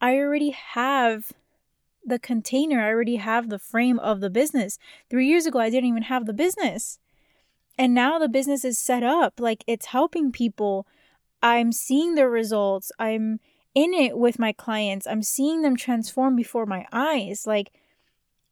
I 0.00 0.16
already 0.16 0.50
have 0.50 1.32
the 2.04 2.18
container, 2.18 2.80
I 2.80 2.88
already 2.88 3.16
have 3.16 3.48
the 3.48 3.58
frame 3.58 3.98
of 3.98 4.20
the 4.20 4.30
business. 4.30 4.78
Three 5.08 5.26
years 5.26 5.46
ago, 5.46 5.58
I 5.58 5.70
didn't 5.70 5.88
even 5.88 6.04
have 6.04 6.26
the 6.26 6.32
business. 6.32 6.98
And 7.78 7.94
now 7.94 8.18
the 8.18 8.28
business 8.28 8.64
is 8.64 8.78
set 8.78 9.02
up, 9.02 9.40
like 9.40 9.64
it's 9.66 9.86
helping 9.86 10.32
people. 10.32 10.86
I'm 11.42 11.72
seeing 11.72 12.14
the 12.14 12.28
results. 12.28 12.92
I'm 12.98 13.40
in 13.74 13.94
it 13.94 14.18
with 14.18 14.38
my 14.38 14.52
clients. 14.52 15.06
I'm 15.06 15.22
seeing 15.22 15.62
them 15.62 15.76
transform 15.76 16.36
before 16.36 16.66
my 16.66 16.86
eyes. 16.92 17.46
Like 17.46 17.72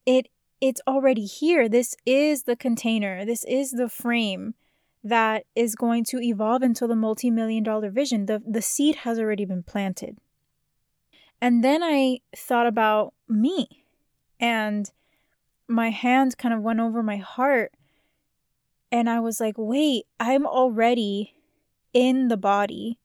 it 0.07 0.29
it's 0.61 0.81
already 0.87 1.25
here. 1.25 1.69
This 1.69 1.95
is 2.07 2.45
the 2.45 2.57
container. 2.57 3.25
This 3.25 3.45
is 3.45 3.73
the 3.73 3.89
frame 3.89 4.55
that 5.05 5.45
is 5.55 5.77
going 5.77 6.05
to 6.05 6.21
evolve 6.21 6.63
into 6.63 6.87
the 6.87 6.97
multi-million 6.97 7.63
dollar 7.63 7.91
vision. 7.91 8.27
The 8.27 8.43
the 8.47 8.63
seed 8.63 8.97
has 8.97 9.19
already 9.19 9.45
been 9.45 9.63
planted. 9.63 10.19
And 11.41 11.63
then 11.63 11.83
I 11.83 12.21
thought 12.37 12.67
about 12.67 13.15
me 13.29 13.85
and 14.41 14.91
my 15.69 15.91
hand 15.91 16.39
kind 16.39 16.55
of 16.55 16.63
went 16.63 16.81
over 16.81 17.03
my 17.03 17.19
heart. 17.19 17.73
And 18.91 19.09
I 19.09 19.21
was 19.21 19.39
like, 19.39 19.55
wait, 19.57 20.07
I'm 20.19 20.47
already 20.47 21.35
in 21.93 22.29
the 22.29 22.37
body. 22.37 22.99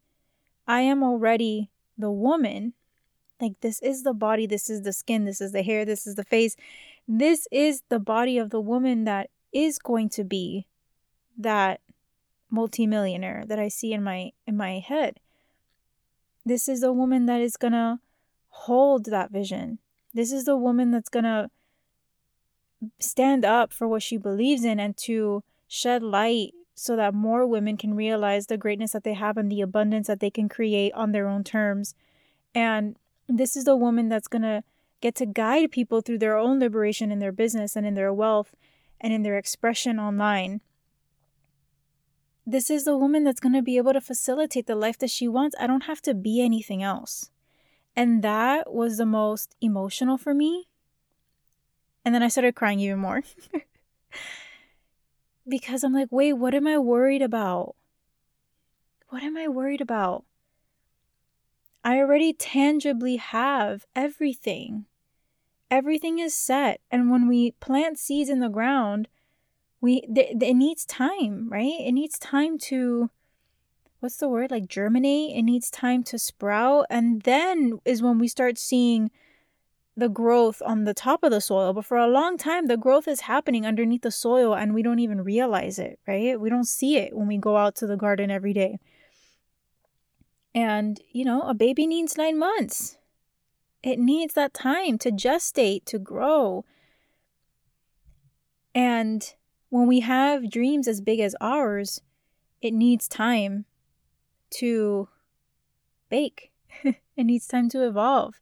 I 0.68 0.82
am 0.82 1.04
already 1.04 1.70
the 1.98 2.12
woman. 2.12 2.74
Like, 3.42 3.60
this 3.60 3.82
is 3.82 4.04
the 4.04 4.13
body, 4.13 4.46
this 4.46 4.70
is 4.70 4.84
the 4.84 4.94
skin, 4.94 5.25
this 5.25 5.42
is 5.42 5.52
the 5.52 5.63
hair, 5.63 5.84
this 5.84 6.08
is 6.08 6.16
the 6.16 6.24
face. 6.24 6.56
This 7.08 7.48
is 7.52 7.84
the 7.90 8.00
body 8.00 8.38
of 8.38 8.50
the 8.50 8.62
woman 8.62 9.04
that 9.04 9.30
is 9.52 9.78
going 9.78 10.10
to 10.10 10.24
be 10.24 10.68
that 11.38 11.82
multimillionaire 12.50 13.44
that 13.48 13.60
I 13.60 13.68
see 13.68 13.92
in 13.92 14.04
my 14.04 14.32
in 14.48 14.56
my 14.56 14.80
head. 14.80 15.20
This 16.46 16.70
is 16.70 16.82
the 16.82 16.94
woman 16.94 17.25
that 17.25 17.42
is 17.42 17.58
going 17.58 17.74
to 17.74 18.00
hold 18.54 19.06
that 19.06 19.32
vision. 19.32 19.80
This 20.14 20.32
is 20.32 20.46
the 20.46 20.56
woman 20.56 20.92
that's 20.92 21.10
going 21.10 21.26
to 21.26 21.50
stand 23.00 23.44
up 23.44 23.74
for 23.74 23.88
what 23.88 24.04
she 24.04 24.16
believes 24.16 24.64
in 24.64 24.80
and 24.80 24.96
to 24.96 25.44
shed 25.68 26.04
light 26.04 26.54
so 26.76 26.96
that 26.96 27.14
more 27.16 27.48
women 27.48 27.78
can 27.78 27.96
realize 27.96 28.48
the 28.48 28.58
greatness 28.58 28.92
that 28.92 29.04
they 29.04 29.14
have 29.14 29.38
and 29.38 29.52
the 29.52 29.62
abundance 29.62 30.08
that 30.08 30.20
they 30.20 30.30
can 30.30 30.50
create 30.50 30.94
on 30.94 31.12
their 31.12 31.28
own 31.28 31.44
terms. 31.44 31.96
And 32.54 32.96
this 33.28 33.56
is 33.56 33.66
the 33.66 33.76
woman 33.76 34.08
that's 34.08 34.28
going 34.28 34.44
to 34.44 34.64
get 35.02 35.16
to 35.16 35.26
guide 35.26 35.72
people 35.72 36.02
through 36.02 36.20
their 36.20 36.38
own 36.38 36.60
liberation 36.60 37.12
in 37.12 37.20
their 37.20 37.32
business 37.32 37.76
and 37.76 37.86
in 37.86 37.96
their 37.96 38.14
wealth 38.14 38.56
and 39.02 39.12
in 39.12 39.24
their 39.24 39.38
expression 39.38 40.00
online. 40.00 40.62
This 42.46 42.70
is 42.70 42.86
the 42.86 42.98
woman 42.98 43.24
that's 43.24 43.40
going 43.40 43.54
to 43.54 43.62
be 43.64 43.78
able 43.78 43.94
to 43.94 44.02
facilitate 44.02 44.68
the 44.68 44.76
life 44.76 45.00
that 45.00 45.10
she 45.10 45.28
wants. 45.28 45.56
I 45.60 45.66
don't 45.66 45.86
have 45.86 46.02
to 46.04 46.14
be 46.14 46.42
anything 46.42 46.84
else. 46.84 47.32
And 47.96 48.24
that 48.24 48.74
was 48.74 48.98
the 48.98 49.06
most 49.06 49.56
emotional 49.62 50.18
for 50.18 50.34
me. 50.34 50.68
And 52.04 52.14
then 52.14 52.24
I 52.24 52.28
started 52.28 52.56
crying 52.56 52.80
even 52.80 53.00
more. 53.00 53.22
because 55.48 55.84
I'm 55.84 55.94
like, 55.94 56.10
wait, 56.12 56.34
what 56.34 56.54
am 56.54 56.68
I 56.68 56.78
worried 56.78 57.22
about? 57.22 57.76
What 59.10 59.24
am 59.24 59.38
I 59.38 59.48
worried 59.48 59.82
about? 59.82 60.26
I 61.84 61.98
already 61.98 62.34
tangibly 62.34 63.18
have 63.18 63.86
everything. 63.96 64.86
Everything 65.70 66.20
is 66.20 66.34
set. 66.34 66.82
And 66.90 67.12
when 67.12 67.28
we 67.28 67.52
plant 67.52 68.00
seeds 68.00 68.30
in 68.30 68.40
the 68.40 68.50
ground, 68.50 69.08
we 69.82 70.02
th- 70.02 70.38
it 70.42 70.54
needs 70.54 70.86
time, 70.86 71.50
right? 71.50 71.80
It 71.80 71.92
needs 71.92 72.18
time 72.18 72.58
to 72.60 73.10
what's 74.04 74.18
the 74.18 74.28
word? 74.28 74.52
Like 74.52 74.68
germinate. 74.68 75.34
It 75.34 75.44
needs 75.44 75.72
time 75.72 76.04
to 76.04 76.20
sprout. 76.20 76.86
And 76.90 77.22
then 77.22 77.80
is 77.86 78.04
when 78.04 78.20
we 78.20 78.28
start 78.28 78.58
seeing 78.58 79.10
the 79.96 80.10
growth 80.10 80.62
on 80.66 80.84
the 80.84 80.94
top 80.94 81.24
of 81.24 81.32
the 81.32 81.40
soil. 81.40 81.72
But 81.72 81.86
for 81.86 81.96
a 81.96 82.08
long 82.08 82.38
time, 82.38 82.68
the 82.68 82.76
growth 82.76 83.08
is 83.08 83.22
happening 83.22 83.66
underneath 83.66 84.02
the 84.02 84.12
soil 84.12 84.54
and 84.56 84.74
we 84.74 84.84
don't 84.84 85.00
even 85.00 85.24
realize 85.24 85.80
it, 85.80 86.00
right? 86.06 86.38
We 86.38 86.50
don't 86.50 86.68
see 86.68 86.98
it 86.98 87.16
when 87.16 87.28
we 87.28 87.38
go 87.38 87.56
out 87.56 87.76
to 87.76 87.88
the 87.88 87.96
garden 87.96 88.30
every 88.30 88.52
day. 88.52 88.78
And, 90.54 91.00
you 91.14 91.24
know, 91.24 91.42
a 91.44 91.54
baby 91.54 91.88
needs 91.88 92.18
nine 92.18 92.38
months. 92.38 92.98
It 93.84 94.00
needs 94.00 94.34
that 94.34 94.54
time 94.54 94.98
to 94.98 95.12
gestate, 95.12 95.86
to 95.86 95.98
grow. 95.98 96.66
And 98.76 99.34
when 99.70 99.88
we 99.88 100.02
have 100.02 100.52
dreams 100.52 100.90
as 100.90 101.00
big 101.00 101.22
as 101.22 101.38
ours, 101.40 102.02
it 102.62 102.74
needs 102.74 103.08
time 103.08 103.66
to 104.60 105.08
bake, 106.10 106.52
it 106.84 106.98
needs 107.18 107.48
time 107.48 107.70
to 107.70 107.86
evolve. 107.86 108.40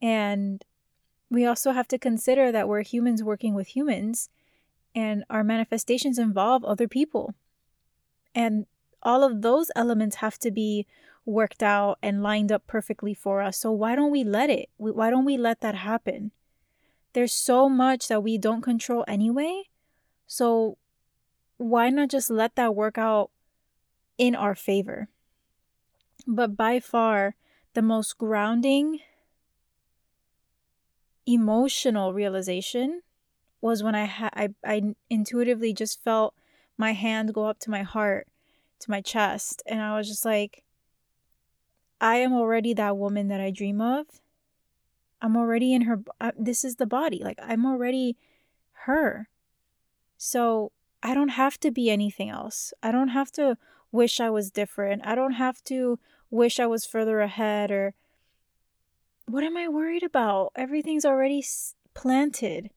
And 0.00 0.64
we 1.30 1.44
also 1.44 1.72
have 1.72 1.88
to 1.88 1.98
consider 1.98 2.52
that 2.52 2.68
we're 2.68 2.82
humans 2.82 3.22
working 3.22 3.54
with 3.54 3.68
humans, 3.68 4.30
and 4.94 5.24
our 5.28 5.44
manifestations 5.44 6.18
involve 6.18 6.64
other 6.64 6.88
people. 6.88 7.34
And 8.34 8.66
all 9.02 9.22
of 9.22 9.42
those 9.42 9.70
elements 9.76 10.16
have 10.16 10.38
to 10.40 10.50
be 10.50 10.86
worked 11.24 11.62
out 11.62 11.98
and 12.02 12.22
lined 12.22 12.52
up 12.52 12.66
perfectly 12.66 13.12
for 13.12 13.42
us. 13.42 13.58
So 13.58 13.72
why 13.72 13.96
don't 13.96 14.12
we 14.12 14.22
let 14.22 14.48
it? 14.48 14.68
Why 14.76 15.10
don't 15.10 15.24
we 15.24 15.36
let 15.36 15.60
that 15.60 15.74
happen? 15.74 16.30
There's 17.12 17.32
so 17.32 17.68
much 17.68 18.08
that 18.08 18.22
we 18.22 18.38
don't 18.38 18.62
control 18.62 19.04
anyway. 19.08 19.64
So 20.26 20.78
why 21.56 21.90
not 21.90 22.10
just 22.10 22.30
let 22.30 22.56
that 22.56 22.74
work 22.74 22.96
out 22.96 23.30
in 24.18 24.34
our 24.34 24.54
favor? 24.54 25.08
But 26.26 26.56
by 26.56 26.80
far, 26.80 27.34
the 27.74 27.82
most 27.82 28.18
grounding 28.18 29.00
emotional 31.26 32.12
realization 32.14 33.02
was 33.60 33.82
when 33.82 33.94
I 33.94 34.06
ha- 34.06 34.30
I 34.32 34.54
I 34.64 34.94
intuitively 35.10 35.72
just 35.72 36.02
felt 36.02 36.34
my 36.78 36.92
hand 36.92 37.34
go 37.34 37.44
up 37.46 37.58
to 37.60 37.70
my 37.70 37.82
heart, 37.82 38.28
to 38.80 38.90
my 38.90 39.00
chest, 39.00 39.62
and 39.66 39.80
I 39.80 39.96
was 39.96 40.08
just 40.08 40.24
like 40.24 40.62
I 42.00 42.16
am 42.16 42.32
already 42.32 42.74
that 42.74 42.96
woman 42.96 43.28
that 43.28 43.40
I 43.40 43.50
dream 43.50 43.80
of. 43.80 44.06
I'm 45.20 45.36
already 45.36 45.72
in 45.74 45.82
her 45.82 46.02
uh, 46.20 46.32
this 46.38 46.64
is 46.64 46.76
the 46.76 46.86
body. 46.86 47.20
Like 47.22 47.38
I'm 47.42 47.66
already 47.66 48.16
her. 48.86 49.28
So, 50.18 50.72
I 51.02 51.14
don't 51.14 51.30
have 51.30 51.58
to 51.60 51.70
be 51.70 51.90
anything 51.90 52.30
else. 52.30 52.72
I 52.82 52.90
don't 52.90 53.08
have 53.08 53.30
to 53.32 53.58
wish 53.96 54.20
I 54.20 54.30
was 54.30 54.50
different. 54.50 55.02
I 55.04 55.14
don't 55.14 55.32
have 55.32 55.64
to 55.64 55.98
wish 56.30 56.60
I 56.60 56.66
was 56.66 56.84
further 56.84 57.20
ahead 57.20 57.70
or 57.70 57.94
what 59.28 59.42
am 59.42 59.56
I 59.56 59.68
worried 59.68 60.04
about? 60.04 60.52
Everything's 60.54 61.04
already 61.04 61.44
planted. 61.94 62.70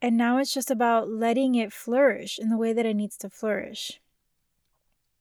And 0.00 0.16
now 0.16 0.38
it's 0.38 0.54
just 0.54 0.70
about 0.70 1.08
letting 1.08 1.54
it 1.54 1.72
flourish 1.72 2.38
in 2.38 2.48
the 2.48 2.56
way 2.56 2.72
that 2.72 2.86
it 2.86 2.94
needs 2.94 3.16
to 3.18 3.30
flourish. 3.30 4.00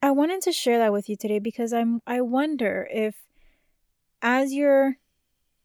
I 0.01 0.11
wanted 0.11 0.41
to 0.43 0.51
share 0.51 0.77
that 0.77 0.93
with 0.93 1.09
you 1.09 1.15
today 1.15 1.39
because 1.39 1.73
I'm 1.73 2.01
I 2.07 2.21
wonder 2.21 2.87
if 2.91 3.25
as 4.21 4.53
you're 4.53 4.97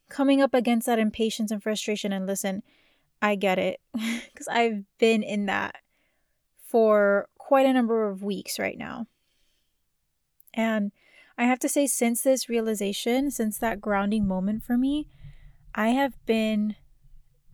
coming 0.09 0.43
up 0.43 0.55
against 0.55 0.87
that 0.87 0.99
impatience 0.99 1.51
and 1.51 1.63
frustration 1.63 2.13
and 2.13 2.27
listen, 2.27 2.63
I 3.21 3.35
get 3.35 3.59
it 3.59 3.81
cuz 4.35 4.49
I've 4.49 4.85
been 4.99 5.23
in 5.23 5.47
that 5.47 5.77
for 6.67 7.29
quite 7.39 7.67
a 7.67 7.73
number 7.73 8.09
of 8.09 8.23
weeks 8.23 8.59
right 8.59 8.79
now. 8.79 9.07
And 10.55 10.93
I 11.39 11.45
have 11.45 11.59
to 11.61 11.69
say, 11.69 11.87
since 11.87 12.23
this 12.23 12.49
realization, 12.49 13.31
since 13.31 13.59
that 13.59 13.81
grounding 13.81 14.27
moment 14.27 14.65
for 14.65 14.77
me, 14.77 15.09
I 15.75 15.89
have 15.89 16.15
been, 16.27 16.77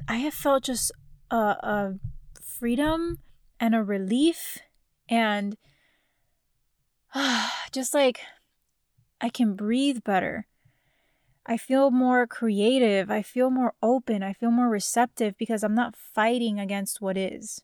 I 0.08 0.16
have 0.16 0.34
felt 0.34 0.64
just 0.64 0.92
a, 1.30 1.36
a 1.36 1.94
freedom 2.42 3.18
and 3.60 3.74
a 3.74 3.82
relief 3.82 4.58
and 5.08 5.56
uh, 7.14 7.48
just 7.72 7.94
like 7.94 8.20
I 9.20 9.28
can 9.28 9.54
breathe 9.54 10.02
better. 10.04 10.46
I 11.46 11.56
feel 11.56 11.90
more 11.90 12.26
creative. 12.26 13.10
I 13.10 13.22
feel 13.22 13.50
more 13.50 13.72
open. 13.82 14.22
I 14.22 14.34
feel 14.34 14.50
more 14.50 14.68
receptive 14.68 15.34
because 15.38 15.64
I'm 15.64 15.74
not 15.74 15.96
fighting 15.96 16.60
against 16.60 17.00
what 17.00 17.16
is. 17.16 17.62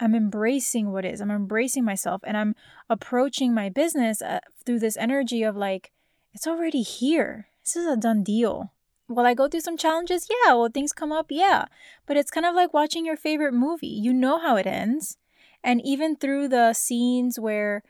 I'm 0.00 0.14
embracing 0.14 0.92
what 0.92 1.04
is. 1.04 1.20
I'm 1.20 1.30
embracing 1.30 1.84
myself 1.84 2.22
and 2.24 2.36
I'm 2.36 2.54
approaching 2.90 3.54
my 3.54 3.68
business 3.68 4.20
uh, 4.20 4.40
through 4.64 4.80
this 4.80 4.96
energy 4.96 5.42
of 5.42 5.56
like, 5.56 5.92
it's 6.34 6.46
already 6.46 6.82
here. 6.82 7.48
This 7.64 7.76
is 7.76 7.86
a 7.86 7.96
done 7.96 8.22
deal. 8.22 8.72
Will 9.08 9.24
I 9.24 9.34
go 9.34 9.48
through 9.48 9.60
some 9.60 9.76
challenges? 9.76 10.28
Yeah. 10.28 10.54
Will 10.54 10.68
things 10.68 10.92
come 10.92 11.12
up? 11.12 11.26
Yeah. 11.30 11.66
But 12.06 12.16
it's 12.16 12.30
kind 12.30 12.44
of 12.44 12.54
like 12.54 12.74
watching 12.74 13.06
your 13.06 13.16
favorite 13.16 13.54
movie. 13.54 13.86
You 13.86 14.12
know 14.12 14.38
how 14.38 14.56
it 14.56 14.66
ends. 14.66 15.16
And 15.64 15.80
even 15.84 16.16
through 16.16 16.48
the 16.48 16.72
scenes 16.72 17.40
where, 17.40 17.82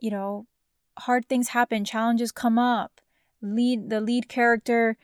you 0.00 0.10
know, 0.10 0.46
hard 0.98 1.26
things 1.26 1.48
happen, 1.48 1.84
challenges 1.84 2.32
come 2.32 2.58
up, 2.58 3.00
lead 3.40 3.90
the 3.90 4.00
lead 4.00 4.28
character 4.28 4.96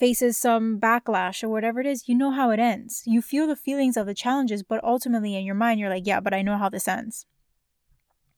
faces 0.00 0.38
some 0.38 0.80
backlash 0.80 1.44
or 1.44 1.50
whatever 1.50 1.78
it 1.78 1.86
is, 1.86 2.08
you 2.08 2.16
know 2.16 2.30
how 2.30 2.50
it 2.50 2.58
ends. 2.58 3.02
You 3.04 3.20
feel 3.20 3.46
the 3.46 3.54
feelings 3.54 3.98
of 3.98 4.06
the 4.06 4.14
challenges, 4.14 4.62
but 4.62 4.82
ultimately 4.82 5.36
in 5.36 5.44
your 5.44 5.54
mind, 5.54 5.78
you're 5.78 5.90
like, 5.90 6.06
yeah, 6.06 6.20
but 6.20 6.32
I 6.32 6.40
know 6.40 6.56
how 6.56 6.70
this 6.70 6.88
ends. 6.88 7.26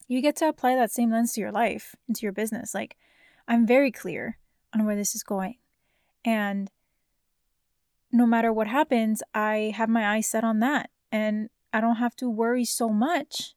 You 0.09 0.21
get 0.21 0.35
to 0.37 0.49
apply 0.49 0.75
that 0.75 0.91
same 0.91 1.13
lens 1.13 1.33
to 1.35 1.41
your 1.41 1.53
life, 1.53 1.95
into 2.09 2.23
your 2.23 2.33
business. 2.33 2.75
Like, 2.75 2.97
I'm 3.47 3.65
very 3.65 3.93
clear 3.93 4.39
on 4.75 4.85
where 4.85 4.97
this 4.97 5.15
is 5.15 5.23
going. 5.23 5.55
And 6.25 6.69
no 8.11 8.27
matter 8.27 8.53
what 8.53 8.67
happens, 8.67 9.23
I 9.33 9.73
have 9.77 9.89
my 9.89 10.17
eyes 10.17 10.27
set 10.27 10.45
on 10.45 10.59
that. 10.59 10.91
And 11.13 11.49
I 11.73 11.81
don't 11.81 11.97
have 11.97 12.17
to 12.17 12.29
worry 12.29 12.65
so 12.65 12.89
much. 12.89 13.55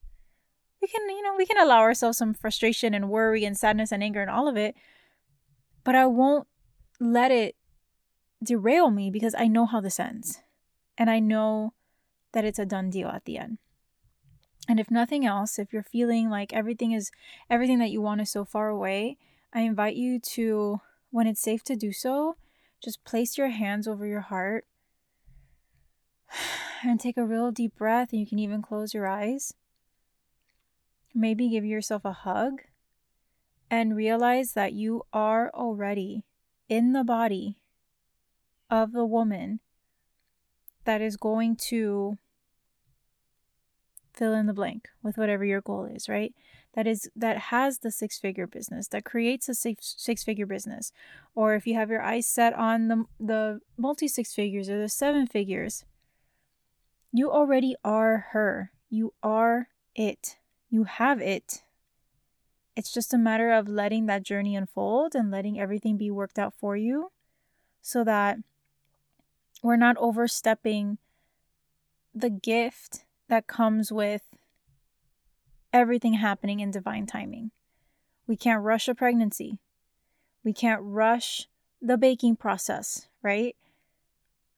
We 0.80 0.88
can, 0.88 1.10
you 1.10 1.24
know, 1.24 1.34
we 1.36 1.48
can 1.48 1.58
allow 1.58 1.80
ourselves 1.80 2.20
some 2.20 2.36
frustration 2.36 2.94
and 2.94 3.10
worry 3.10 3.44
and 3.44 3.58
sadness 3.58 3.92
and 3.92 4.04
anger 4.04 4.22
and 4.22 4.30
all 4.30 4.48
of 4.48 4.56
it. 4.56 4.76
But 5.84 5.96
I 5.96 6.06
won't 6.06 6.48
let 7.00 7.32
it 7.32 7.56
derail 8.44 8.92
me 8.92 9.10
because 9.10 9.36
I 9.38 9.48
know 9.48 9.66
how 9.66 9.82
this 9.82 10.00
ends. 10.00 10.42
And 10.98 11.10
I 11.10 11.20
know 11.20 11.74
that 12.34 12.46
it's 12.46 12.60
a 12.60 12.66
done 12.66 12.90
deal 12.90 13.10
at 13.10 13.26
the 13.26 13.38
end. 13.38 13.58
And 14.68 14.80
if 14.80 14.90
nothing 14.90 15.26
else, 15.26 15.60
if 15.60 15.72
you're 15.72 15.84
feeling 15.84 16.30
like 16.30 16.54
everything 16.54 16.92
is 16.92 17.12
everything 17.50 17.80
that 17.80 17.92
you 17.92 18.02
want 18.02 18.22
is 18.22 18.32
so 18.32 18.46
far 18.46 18.70
away, 18.70 19.18
I 19.54 19.62
invite 19.62 19.96
you 19.96 20.20
to 20.20 20.82
when 21.12 21.28
it's 21.28 21.42
safe 21.42 21.64
to 21.66 21.76
do 21.76 21.92
so, 21.92 22.36
just 22.84 23.04
place 23.04 23.38
your 23.38 23.50
hands 23.50 23.88
over 23.88 24.06
your 24.06 24.22
heart 24.22 24.66
and 26.84 27.00
take 27.00 27.18
a 27.18 27.26
real 27.26 27.52
deep 27.52 27.76
breath 27.78 28.12
and 28.12 28.20
you 28.20 28.28
can 28.28 28.40
even 28.40 28.62
close 28.62 28.94
your 28.94 29.08
eyes. 29.08 29.54
Maybe 31.14 31.50
give 31.50 31.64
yourself 31.64 32.04
a 32.04 32.12
hug 32.12 32.62
and 33.70 33.96
realize 33.96 34.54
that 34.54 34.74
you 34.74 35.04
are 35.14 35.50
already 35.54 36.26
in 36.68 36.94
the 36.94 37.04
body 37.04 37.58
of 38.70 38.92
the 38.92 39.06
woman 39.06 39.60
that 40.86 41.02
is 41.02 41.18
going 41.18 41.56
to 41.56 42.18
fill 44.14 44.34
in 44.34 44.46
the 44.46 44.54
blank 44.54 44.88
with 45.04 45.18
whatever 45.18 45.44
your 45.44 45.62
goal 45.62 45.86
is, 45.86 46.08
right? 46.08 46.34
That 46.74 46.88
is 46.88 47.10
that 47.16 47.38
has 47.38 47.80
the 47.80 47.92
six 47.92 48.20
figure 48.20 48.48
business, 48.48 48.88
that 48.90 49.06
creates 49.06 49.48
a 49.48 49.54
six 49.54 49.96
six 49.98 50.24
figure 50.24 50.46
business. 50.46 50.92
Or 51.34 51.56
if 51.56 51.68
you 51.68 51.76
have 51.76 51.90
your 51.90 52.02
eyes 52.02 52.28
set 52.28 52.54
on 52.54 52.88
the 52.88 53.06
the 53.20 53.60
multi 53.78 54.08
six 54.08 54.34
figures 54.34 54.70
or 54.70 54.80
the 54.80 54.90
seven 54.90 55.28
figures, 55.28 55.86
you 57.12 57.32
already 57.32 57.76
are 57.84 58.28
her. 58.32 58.72
You 58.90 59.14
are 59.24 59.70
it. 59.96 60.38
You 60.70 60.84
have 60.84 61.22
it. 61.22 61.64
It's 62.76 62.94
just 62.94 63.14
a 63.14 63.18
matter 63.18 63.52
of 63.52 63.70
letting 63.70 64.08
that 64.08 64.24
journey 64.24 64.56
unfold 64.56 65.16
and 65.16 65.32
letting 65.32 65.58
everything 65.58 65.96
be 65.96 66.12
worked 66.12 66.38
out 66.38 66.54
for 66.54 66.76
you 66.76 67.12
so 67.82 68.04
that 68.04 68.40
we're 69.66 69.76
not 69.76 69.98
overstepping 69.98 71.00
the 72.14 72.30
gift 72.30 73.04
that 73.28 73.48
comes 73.48 73.92
with 73.92 74.22
everything 75.74 76.14
happening 76.14 76.60
in 76.60 76.70
divine 76.70 77.08
timing. 77.08 77.50
We 78.28 78.38
can't 78.38 78.64
rush 78.64 78.88
a 78.88 78.94
pregnancy. 78.94 79.58
We 80.44 80.54
can't 80.54 80.82
rush 80.84 81.48
the 81.82 81.98
baking 81.98 82.36
process, 82.36 83.08
right? 83.24 83.56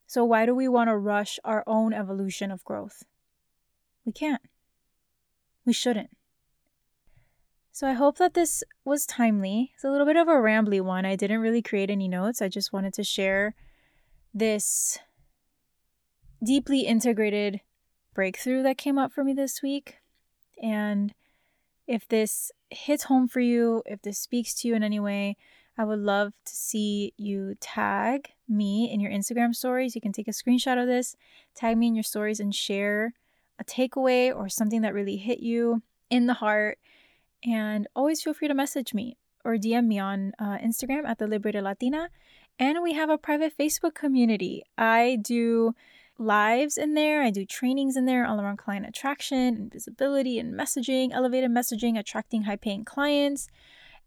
So, 0.06 0.24
why 0.24 0.44
do 0.44 0.54
we 0.54 0.68
want 0.68 0.88
to 0.88 0.96
rush 0.96 1.38
our 1.42 1.64
own 1.66 1.94
evolution 1.94 2.50
of 2.50 2.64
growth? 2.64 3.04
We 4.04 4.12
can't. 4.12 4.42
We 5.64 5.72
shouldn't. 5.72 6.10
So 7.72 7.86
I 7.86 7.92
hope 7.92 8.18
that 8.18 8.34
this 8.34 8.64
was 8.84 9.06
timely. 9.06 9.70
It's 9.74 9.84
a 9.84 9.90
little 9.90 10.06
bit 10.06 10.16
of 10.16 10.28
a 10.28 10.32
rambly 10.32 10.80
one. 10.80 11.06
I 11.06 11.14
didn't 11.14 11.40
really 11.40 11.62
create 11.62 11.90
any 11.90 12.08
notes. 12.08 12.42
I 12.42 12.48
just 12.48 12.72
wanted 12.72 12.92
to 12.94 13.04
share 13.04 13.54
this 14.34 14.98
deeply 16.44 16.80
integrated 16.80 17.60
breakthrough 18.14 18.62
that 18.62 18.78
came 18.78 18.98
up 18.98 19.12
for 19.12 19.24
me 19.24 19.32
this 19.32 19.62
week. 19.62 19.96
And 20.62 21.14
if 21.86 22.06
this 22.06 22.52
hits 22.70 23.04
home 23.04 23.28
for 23.28 23.40
you, 23.40 23.82
if 23.86 24.02
this 24.02 24.18
speaks 24.18 24.54
to 24.54 24.68
you 24.68 24.74
in 24.74 24.82
any 24.82 25.00
way, 25.00 25.36
I 25.76 25.84
would 25.84 26.00
love 26.00 26.32
to 26.44 26.54
see 26.54 27.12
you 27.16 27.54
tag 27.60 28.32
me 28.48 28.90
in 28.92 29.00
your 29.00 29.12
Instagram 29.12 29.54
stories. 29.54 29.94
You 29.94 30.00
can 30.00 30.12
take 30.12 30.28
a 30.28 30.32
screenshot 30.32 30.80
of 30.80 30.88
this, 30.88 31.14
tag 31.54 31.78
me 31.78 31.86
in 31.86 31.94
your 31.94 32.02
stories, 32.02 32.40
and 32.40 32.54
share 32.54 33.14
a 33.58 33.64
takeaway 33.64 34.34
or 34.34 34.48
something 34.48 34.82
that 34.82 34.94
really 34.94 35.16
hit 35.16 35.38
you 35.40 35.82
in 36.10 36.26
the 36.26 36.34
heart 36.34 36.78
and 37.44 37.86
always 37.94 38.22
feel 38.22 38.34
free 38.34 38.48
to 38.48 38.54
message 38.54 38.94
me 38.94 39.16
or 39.44 39.54
DM 39.54 39.86
me 39.86 39.98
on 39.98 40.32
uh, 40.38 40.58
Instagram 40.58 41.06
at 41.06 41.18
the 41.18 41.26
Liberated 41.26 41.62
Latina. 41.62 42.10
And 42.58 42.82
we 42.82 42.94
have 42.94 43.10
a 43.10 43.18
private 43.18 43.56
Facebook 43.56 43.94
community. 43.94 44.64
I 44.76 45.18
do 45.20 45.74
lives 46.18 46.76
in 46.76 46.94
there, 46.94 47.22
I 47.22 47.30
do 47.30 47.44
trainings 47.44 47.96
in 47.96 48.04
there 48.04 48.26
all 48.26 48.40
around 48.40 48.56
client 48.56 48.86
attraction 48.86 49.38
and 49.38 49.72
visibility 49.72 50.38
and 50.38 50.52
messaging, 50.52 51.10
elevated 51.12 51.50
messaging, 51.50 51.96
attracting 51.96 52.42
high 52.42 52.56
paying 52.56 52.84
clients. 52.84 53.48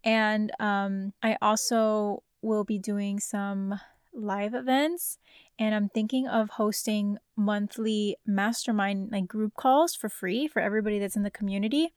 And 0.03 0.51
um, 0.59 1.13
I 1.23 1.37
also 1.41 2.23
will 2.41 2.65
be 2.65 2.77
doing 2.77 3.19
some 3.19 3.79
live 4.13 4.53
events 4.53 5.19
and 5.57 5.73
I'm 5.73 5.89
thinking 5.89 6.27
of 6.27 6.49
hosting 6.49 7.17
monthly 7.37 8.17
mastermind 8.25 9.11
like 9.11 9.27
group 9.27 9.53
calls 9.55 9.95
for 9.95 10.09
free 10.09 10.47
for 10.47 10.61
everybody 10.61 10.99
that's 10.99 11.15
in 11.15 11.23
the 11.23 11.31
community. 11.31 11.93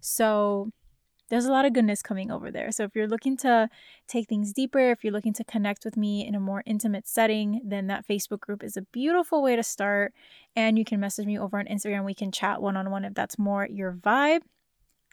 So 0.00 0.70
there's 1.28 1.44
a 1.44 1.52
lot 1.52 1.64
of 1.64 1.72
goodness 1.72 2.02
coming 2.02 2.30
over 2.30 2.50
there. 2.50 2.72
So 2.72 2.84
if 2.84 2.94
you're 2.94 3.08
looking 3.08 3.36
to 3.38 3.68
take 4.06 4.28
things 4.28 4.52
deeper, 4.52 4.90
if 4.90 5.04
you're 5.04 5.12
looking 5.12 5.34
to 5.34 5.44
connect 5.44 5.84
with 5.84 5.96
me 5.96 6.26
in 6.26 6.34
a 6.34 6.40
more 6.40 6.62
intimate 6.66 7.06
setting, 7.06 7.60
then 7.64 7.86
that 7.88 8.06
Facebook 8.06 8.40
group 8.40 8.64
is 8.64 8.76
a 8.76 8.82
beautiful 8.82 9.42
way 9.42 9.56
to 9.56 9.62
start. 9.62 10.12
And 10.56 10.78
you 10.78 10.84
can 10.84 11.00
message 11.00 11.26
me 11.26 11.38
over 11.38 11.58
on 11.58 11.66
Instagram. 11.66 12.04
We 12.04 12.14
can 12.14 12.32
chat 12.32 12.62
one 12.62 12.76
on 12.76 12.90
one 12.90 13.04
if 13.04 13.14
that's 13.14 13.38
more 13.38 13.66
your 13.70 13.92
vibe. 13.92 14.40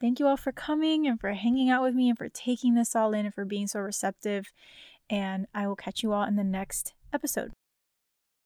Thank 0.01 0.19
you 0.19 0.28
all 0.28 0.38
for 0.38 0.51
coming 0.51 1.08
and 1.08 1.19
for 1.19 1.32
hanging 1.32 1.69
out 1.69 1.82
with 1.82 1.95
me 1.95 2.10
and 2.10 2.17
for 2.17 2.30
taking 2.30 2.75
this 2.75 2.95
all 2.95 3.13
in 3.13 3.25
and 3.25 3.34
for 3.34 3.45
being 3.45 3.67
so 3.67 3.80
receptive. 3.80 4.51
And 5.10 5.47
I 5.54 5.67
will 5.67 5.75
catch 5.75 6.04
you 6.04 6.13
all 6.13 6.23
in 6.23 6.36
the 6.36 6.43
next 6.43 6.93
episode. 7.13 7.51